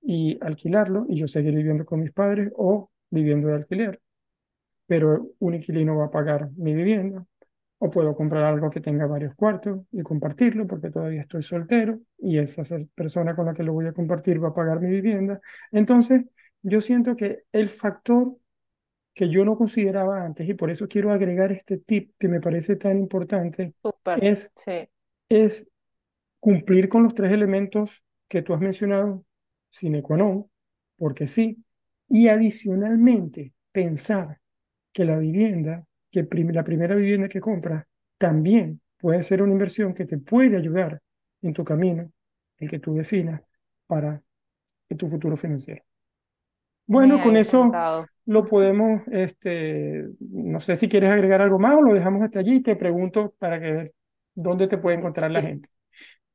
y 0.02 0.38
alquilarlo 0.42 1.06
y 1.08 1.16
yo 1.18 1.26
seguir 1.28 1.54
viviendo 1.54 1.84
con 1.86 2.00
mis 2.00 2.12
padres 2.12 2.52
o 2.56 2.90
viviendo 3.10 3.48
de 3.48 3.54
alquiler. 3.54 4.00
Pero 4.90 5.34
un 5.38 5.54
inquilino 5.54 5.96
va 5.96 6.06
a 6.06 6.10
pagar 6.10 6.50
mi 6.56 6.74
vivienda. 6.74 7.24
O 7.78 7.88
puedo 7.90 8.16
comprar 8.16 8.42
algo 8.42 8.70
que 8.70 8.80
tenga 8.80 9.06
varios 9.06 9.36
cuartos 9.36 9.82
y 9.92 10.02
compartirlo 10.02 10.66
porque 10.66 10.90
todavía 10.90 11.22
estoy 11.22 11.44
soltero 11.44 12.00
y 12.18 12.38
esa 12.38 12.64
persona 12.96 13.36
con 13.36 13.46
la 13.46 13.54
que 13.54 13.62
lo 13.62 13.72
voy 13.72 13.86
a 13.86 13.92
compartir 13.92 14.42
va 14.42 14.48
a 14.48 14.54
pagar 14.54 14.80
mi 14.80 14.90
vivienda. 14.90 15.40
Entonces, 15.70 16.24
yo 16.62 16.80
siento 16.80 17.14
que 17.14 17.44
el 17.52 17.68
factor 17.68 18.36
que 19.14 19.28
yo 19.28 19.44
no 19.44 19.56
consideraba 19.56 20.24
antes 20.24 20.48
y 20.48 20.54
por 20.54 20.72
eso 20.72 20.88
quiero 20.88 21.12
agregar 21.12 21.52
este 21.52 21.78
tip 21.78 22.12
que 22.18 22.26
me 22.26 22.40
parece 22.40 22.74
tan 22.74 22.98
importante 22.98 23.74
es, 24.20 24.50
es 25.28 25.68
cumplir 26.40 26.88
con 26.88 27.04
los 27.04 27.14
tres 27.14 27.32
elementos 27.32 28.02
que 28.26 28.42
tú 28.42 28.54
has 28.54 28.60
mencionado, 28.60 29.24
sine 29.70 30.02
qua 30.02 30.16
non, 30.16 30.50
porque 30.96 31.28
sí, 31.28 31.64
y 32.08 32.26
adicionalmente 32.26 33.52
pensar 33.72 34.40
que 34.92 35.04
la 35.04 35.18
vivienda, 35.18 35.84
que 36.10 36.26
la 36.52 36.64
primera 36.64 36.94
vivienda 36.94 37.28
que 37.28 37.40
compras, 37.40 37.86
también 38.18 38.80
puede 38.98 39.22
ser 39.22 39.42
una 39.42 39.52
inversión 39.52 39.94
que 39.94 40.04
te 40.04 40.18
puede 40.18 40.56
ayudar 40.56 41.00
en 41.42 41.52
tu 41.52 41.64
camino, 41.64 42.10
el 42.58 42.68
que 42.68 42.78
tú 42.78 42.94
definas, 42.94 43.40
para 43.86 44.22
tu 44.96 45.08
futuro 45.08 45.36
financiero. 45.36 45.82
Bueno, 46.86 47.22
con 47.22 47.36
eso 47.36 47.70
lo 48.26 48.46
podemos, 48.46 49.02
este, 49.10 50.08
no 50.18 50.60
sé 50.60 50.76
si 50.76 50.88
quieres 50.88 51.10
agregar 51.10 51.40
algo 51.40 51.58
más 51.58 51.76
o 51.76 51.82
lo 51.82 51.94
dejamos 51.94 52.22
hasta 52.22 52.40
allí. 52.40 52.56
Y 52.56 52.62
te 52.62 52.76
pregunto 52.76 53.34
para 53.38 53.60
que 53.60 53.92
dónde 54.34 54.66
te 54.66 54.78
puede 54.78 54.96
encontrar 54.96 55.30
la 55.30 55.42
gente 55.42 55.68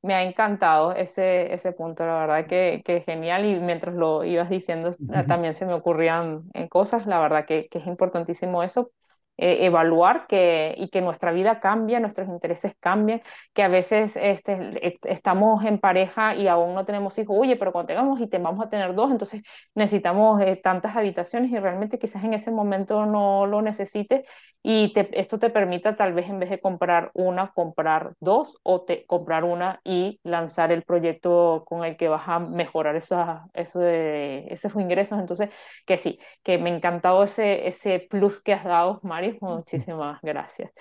me 0.05 0.13
ha 0.15 0.23
encantado 0.23 0.93
ese, 0.95 1.53
ese 1.53 1.71
punto, 1.73 2.05
la 2.05 2.19
verdad 2.19 2.47
que, 2.47 2.81
que 2.85 3.01
genial 3.01 3.45
y 3.45 3.59
mientras 3.59 3.95
lo 3.95 4.23
ibas 4.23 4.49
diciendo 4.49 4.91
también 5.27 5.53
se 5.53 5.65
me 5.65 5.73
ocurrían 5.73 6.43
eh, 6.53 6.69
cosas, 6.69 7.07
la 7.07 7.19
verdad 7.19 7.45
que, 7.45 7.67
que 7.69 7.79
es 7.79 7.87
importantísimo 7.87 8.63
eso 8.63 8.91
eh, 9.37 9.65
evaluar 9.65 10.27
que, 10.27 10.75
y 10.77 10.89
que 10.89 11.01
nuestra 11.01 11.31
vida 11.31 11.59
cambie, 11.59 11.99
nuestros 11.99 12.27
intereses 12.29 12.73
cambien, 12.79 13.21
que 13.53 13.63
a 13.63 13.67
veces 13.67 14.17
este, 14.17 14.97
estamos 15.03 15.63
en 15.65 15.79
pareja 15.79 16.35
y 16.35 16.47
aún 16.47 16.73
no 16.73 16.85
tenemos 16.85 17.17
hijos, 17.17 17.35
oye, 17.37 17.55
pero 17.55 17.71
cuando 17.71 17.87
tengamos 17.87 18.19
y 18.21 18.27
te 18.27 18.37
vamos 18.37 18.65
a 18.65 18.69
tener 18.69 18.93
dos, 18.95 19.11
entonces 19.11 19.41
necesitamos 19.73 20.41
eh, 20.41 20.55
tantas 20.55 20.95
habitaciones 20.95 21.51
y 21.51 21.59
realmente 21.59 21.99
quizás 21.99 22.23
en 22.23 22.33
ese 22.33 22.51
momento 22.51 23.05
no 23.05 23.45
lo 23.45 23.61
necesites 23.61 24.25
y 24.63 24.93
te, 24.93 25.19
esto 25.19 25.37
te 25.39 25.49
permita 25.49 25.95
tal 25.95 26.13
vez 26.13 26.29
en 26.29 26.39
vez 26.39 26.49
de 26.49 26.59
comprar 26.59 27.11
una, 27.13 27.51
comprar 27.51 28.13
dos 28.19 28.57
o 28.63 28.81
te, 28.81 29.05
comprar 29.05 29.43
una 29.43 29.79
y 29.83 30.19
lanzar 30.23 30.71
el 30.71 30.83
proyecto 30.83 31.63
con 31.67 31.83
el 31.85 31.97
que 31.97 32.07
vas 32.07 32.27
a 32.27 32.39
mejorar 32.39 32.95
esa, 32.95 33.47
ese, 33.53 34.51
esos 34.51 34.73
ingresos. 34.75 35.19
Entonces, 35.19 35.49
que 35.85 35.97
sí, 35.97 36.19
que 36.43 36.57
me 36.57 36.71
ha 36.71 36.75
encantado 36.75 37.23
ese, 37.23 37.67
ese 37.67 37.99
plus 37.99 38.41
que 38.41 38.53
has 38.53 38.63
dado, 38.63 38.99
Mario 39.03 39.24
muchísimas 39.41 40.19
gracias. 40.21 40.71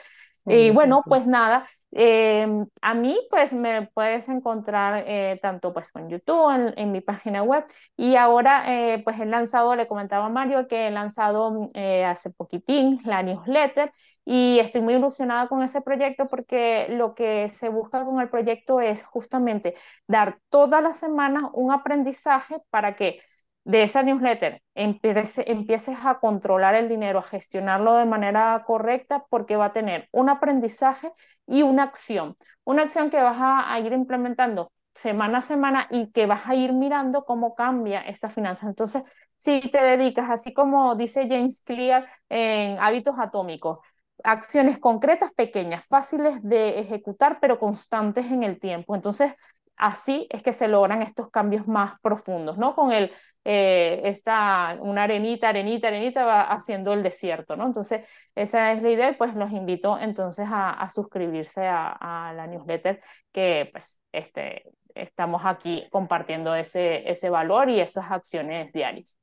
Y 0.46 0.70
bueno, 0.70 1.02
pues 1.06 1.26
nada, 1.26 1.66
em, 1.90 2.66
a 2.82 2.92
mí 2.94 3.18
pues 3.30 3.54
me 3.54 3.88
puedes 3.94 4.28
encontrar 4.28 5.04
eh, 5.06 5.38
tanto 5.40 5.72
pues 5.72 5.90
con 5.90 6.10
YouTube, 6.10 6.74
en, 6.76 6.92
mi 6.92 7.00
página 7.00 7.42
web. 7.42 7.64
Y 7.96 8.16
ahora 8.16 8.64
eh, 8.66 9.00
pues 9.04 9.18
he 9.18 9.24
lanzado, 9.26 9.74
le 9.74 9.88
comentaba 9.88 10.26
a 10.26 10.28
Mario 10.28 10.68
que 10.68 10.88
he 10.88 10.90
lanzado 10.90 11.68
eh, 11.74 12.04
hace 12.04 12.28
poquitín 12.30 13.00
la 13.04 13.22
newsletter. 13.22 13.90
Y 14.24 14.58
estoy 14.58 14.82
muy 14.82 14.94
ilusionada 14.94 15.48
con 15.48 15.62
ese 15.62 15.80
proyecto 15.80 16.28
porque 16.28 16.88
lo 16.90 17.14
que 17.14 17.48
se 17.48 17.70
busca 17.70 18.04
con 18.04 18.20
el 18.20 18.28
proyecto 18.28 18.80
es 18.80 19.02
justamente 19.04 19.74
dar 20.06 20.38
todas 20.50 20.82
las 20.82 20.98
semanas 20.98 21.44
un 21.54 21.72
aprendizaje 21.72 22.56
para 22.70 22.96
que 22.96 23.20
de 23.64 23.82
esa 23.82 24.02
newsletter 24.02 24.62
empieces 24.74 25.96
a 26.04 26.18
controlar 26.20 26.74
el 26.74 26.88
dinero, 26.88 27.18
a 27.18 27.22
gestionarlo 27.22 27.94
de 27.94 28.04
manera 28.04 28.62
correcta, 28.66 29.24
porque 29.30 29.56
va 29.56 29.66
a 29.66 29.72
tener 29.72 30.08
un 30.12 30.28
aprendizaje 30.28 31.10
y 31.46 31.62
una 31.62 31.84
acción. 31.84 32.36
Una 32.64 32.82
acción 32.82 33.10
que 33.10 33.20
vas 33.20 33.36
a, 33.38 33.78
ir 33.80 33.92
implementando 33.92 34.70
semana 34.94 35.38
a 35.38 35.42
semana 35.42 35.88
y 35.90 36.12
que 36.12 36.26
vas 36.26 36.46
a 36.46 36.54
ir 36.54 36.72
mirando 36.72 37.24
cómo 37.24 37.54
cambia 37.54 38.02
esta 38.02 38.28
finanza. 38.28 38.66
Entonces, 38.68 39.02
si 39.38 39.60
te 39.60 39.82
dedicas, 39.82 40.30
así 40.30 40.52
como 40.54 40.94
dice 40.94 41.26
James 41.28 41.62
Clear 41.64 42.06
en 42.28 42.78
Hábitos 42.78 43.16
Atómicos, 43.18 43.78
acciones 44.22 44.78
concretas, 44.78 45.32
pequeñas, 45.32 45.84
fáciles 45.86 46.42
de 46.42 46.78
ejecutar, 46.80 47.38
pero 47.40 47.58
constantes 47.58 48.26
en 48.26 48.42
el 48.42 48.60
tiempo. 48.60 48.94
Entonces, 48.94 49.34
así 49.76 50.26
es 50.30 50.42
que 50.42 50.52
se 50.52 50.68
logran 50.68 51.02
estos 51.02 51.30
cambios 51.30 51.66
más 51.66 52.00
profundos, 52.00 52.58
¿no? 52.58 52.74
Con 52.74 52.92
el, 52.92 53.10
eh, 53.44 54.02
esta, 54.04 54.76
una 54.80 55.04
arenita, 55.04 55.48
arenita, 55.48 55.88
arenita 55.88 56.24
va 56.24 56.42
haciendo 56.42 56.92
el 56.92 57.02
desierto, 57.02 57.56
¿no? 57.56 57.66
Entonces, 57.66 58.06
esa 58.34 58.72
es 58.72 58.82
la 58.82 58.90
idea 58.90 59.16
pues 59.18 59.34
los 59.34 59.52
invito 59.52 59.98
entonces 59.98 60.46
a, 60.48 60.88
suscribirse 60.88 61.66
a, 61.66 62.32
la 62.36 62.46
newsletter 62.46 63.00
que 63.32 63.68
pues 63.72 64.00
este, 64.12 64.62
estamos 64.94 65.42
aquí 65.44 65.84
compartiendo 65.90 66.54
ese, 66.54 67.08
ese 67.10 67.30
valor 67.30 67.68
y 67.68 67.80
esas 67.80 68.10
acciones 68.10 68.72
diarias. 68.72 69.16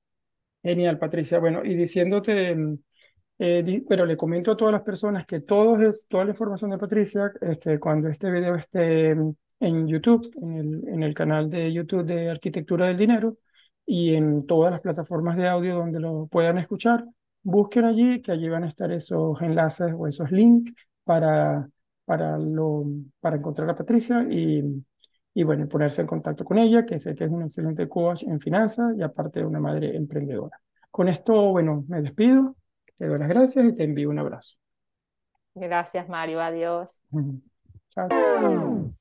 Genial, 0.63 0.99
Patricia. 0.99 1.39
Bueno, 1.39 1.63
y 1.63 1.75
diciéndote, 1.75 2.55
eh, 3.39 3.83
pero 3.87 4.05
le 4.05 4.17
comento 4.17 4.51
a 4.51 4.57
todas 4.57 4.73
las 4.73 4.83
personas 4.83 5.25
que 5.25 5.39
todo 5.39 5.81
es, 5.81 6.05
toda 6.07 6.25
la 6.25 6.31
información 6.31 6.69
de 6.69 6.77
Patricia, 6.77 7.31
este, 7.41 7.79
cuando 7.79 8.09
este 8.09 8.29
video 8.29 8.55
esté 8.55 9.15
en 9.61 9.87
YouTube, 9.87 10.31
en 10.41 10.57
el, 10.57 10.87
en 10.89 11.03
el 11.03 11.13
canal 11.13 11.49
de 11.49 11.71
YouTube 11.71 12.05
de 12.05 12.29
Arquitectura 12.29 12.87
del 12.87 12.97
Dinero 12.97 13.37
y 13.85 14.15
en 14.15 14.45
todas 14.47 14.71
las 14.71 14.81
plataformas 14.81 15.37
de 15.37 15.47
audio 15.47 15.75
donde 15.77 15.99
lo 15.99 16.27
puedan 16.27 16.57
escuchar. 16.57 17.05
Busquen 17.43 17.85
allí, 17.85 18.21
que 18.21 18.31
allí 18.31 18.49
van 18.49 18.63
a 18.63 18.67
estar 18.67 18.91
esos 18.91 19.41
enlaces 19.41 19.93
o 19.97 20.07
esos 20.07 20.31
links 20.31 20.73
para, 21.03 21.67
para, 22.05 22.37
lo, 22.37 22.85
para 23.19 23.37
encontrar 23.37 23.69
a 23.69 23.75
Patricia 23.75 24.25
y, 24.29 24.83
y 25.33 25.43
bueno, 25.43 25.67
ponerse 25.67 26.01
en 26.01 26.07
contacto 26.07 26.43
con 26.45 26.57
ella, 26.57 26.85
que 26.85 26.99
sé 26.99 27.15
que 27.15 27.25
es 27.25 27.31
una 27.31 27.45
excelente 27.45 27.87
coach 27.87 28.23
en 28.23 28.39
finanzas 28.39 28.95
y 28.97 29.01
aparte 29.01 29.43
una 29.43 29.59
madre 29.59 29.95
emprendedora. 29.95 30.59
Con 30.89 31.07
esto, 31.07 31.51
bueno, 31.51 31.85
me 31.87 32.01
despido, 32.01 32.55
te 32.97 33.07
doy 33.07 33.17
las 33.17 33.29
gracias 33.29 33.65
y 33.65 33.75
te 33.75 33.83
envío 33.83 34.09
un 34.09 34.19
abrazo. 34.19 34.55
Gracias, 35.55 36.07
Mario. 36.09 36.41
Adiós. 36.41 37.01
Chao. 37.93 39.00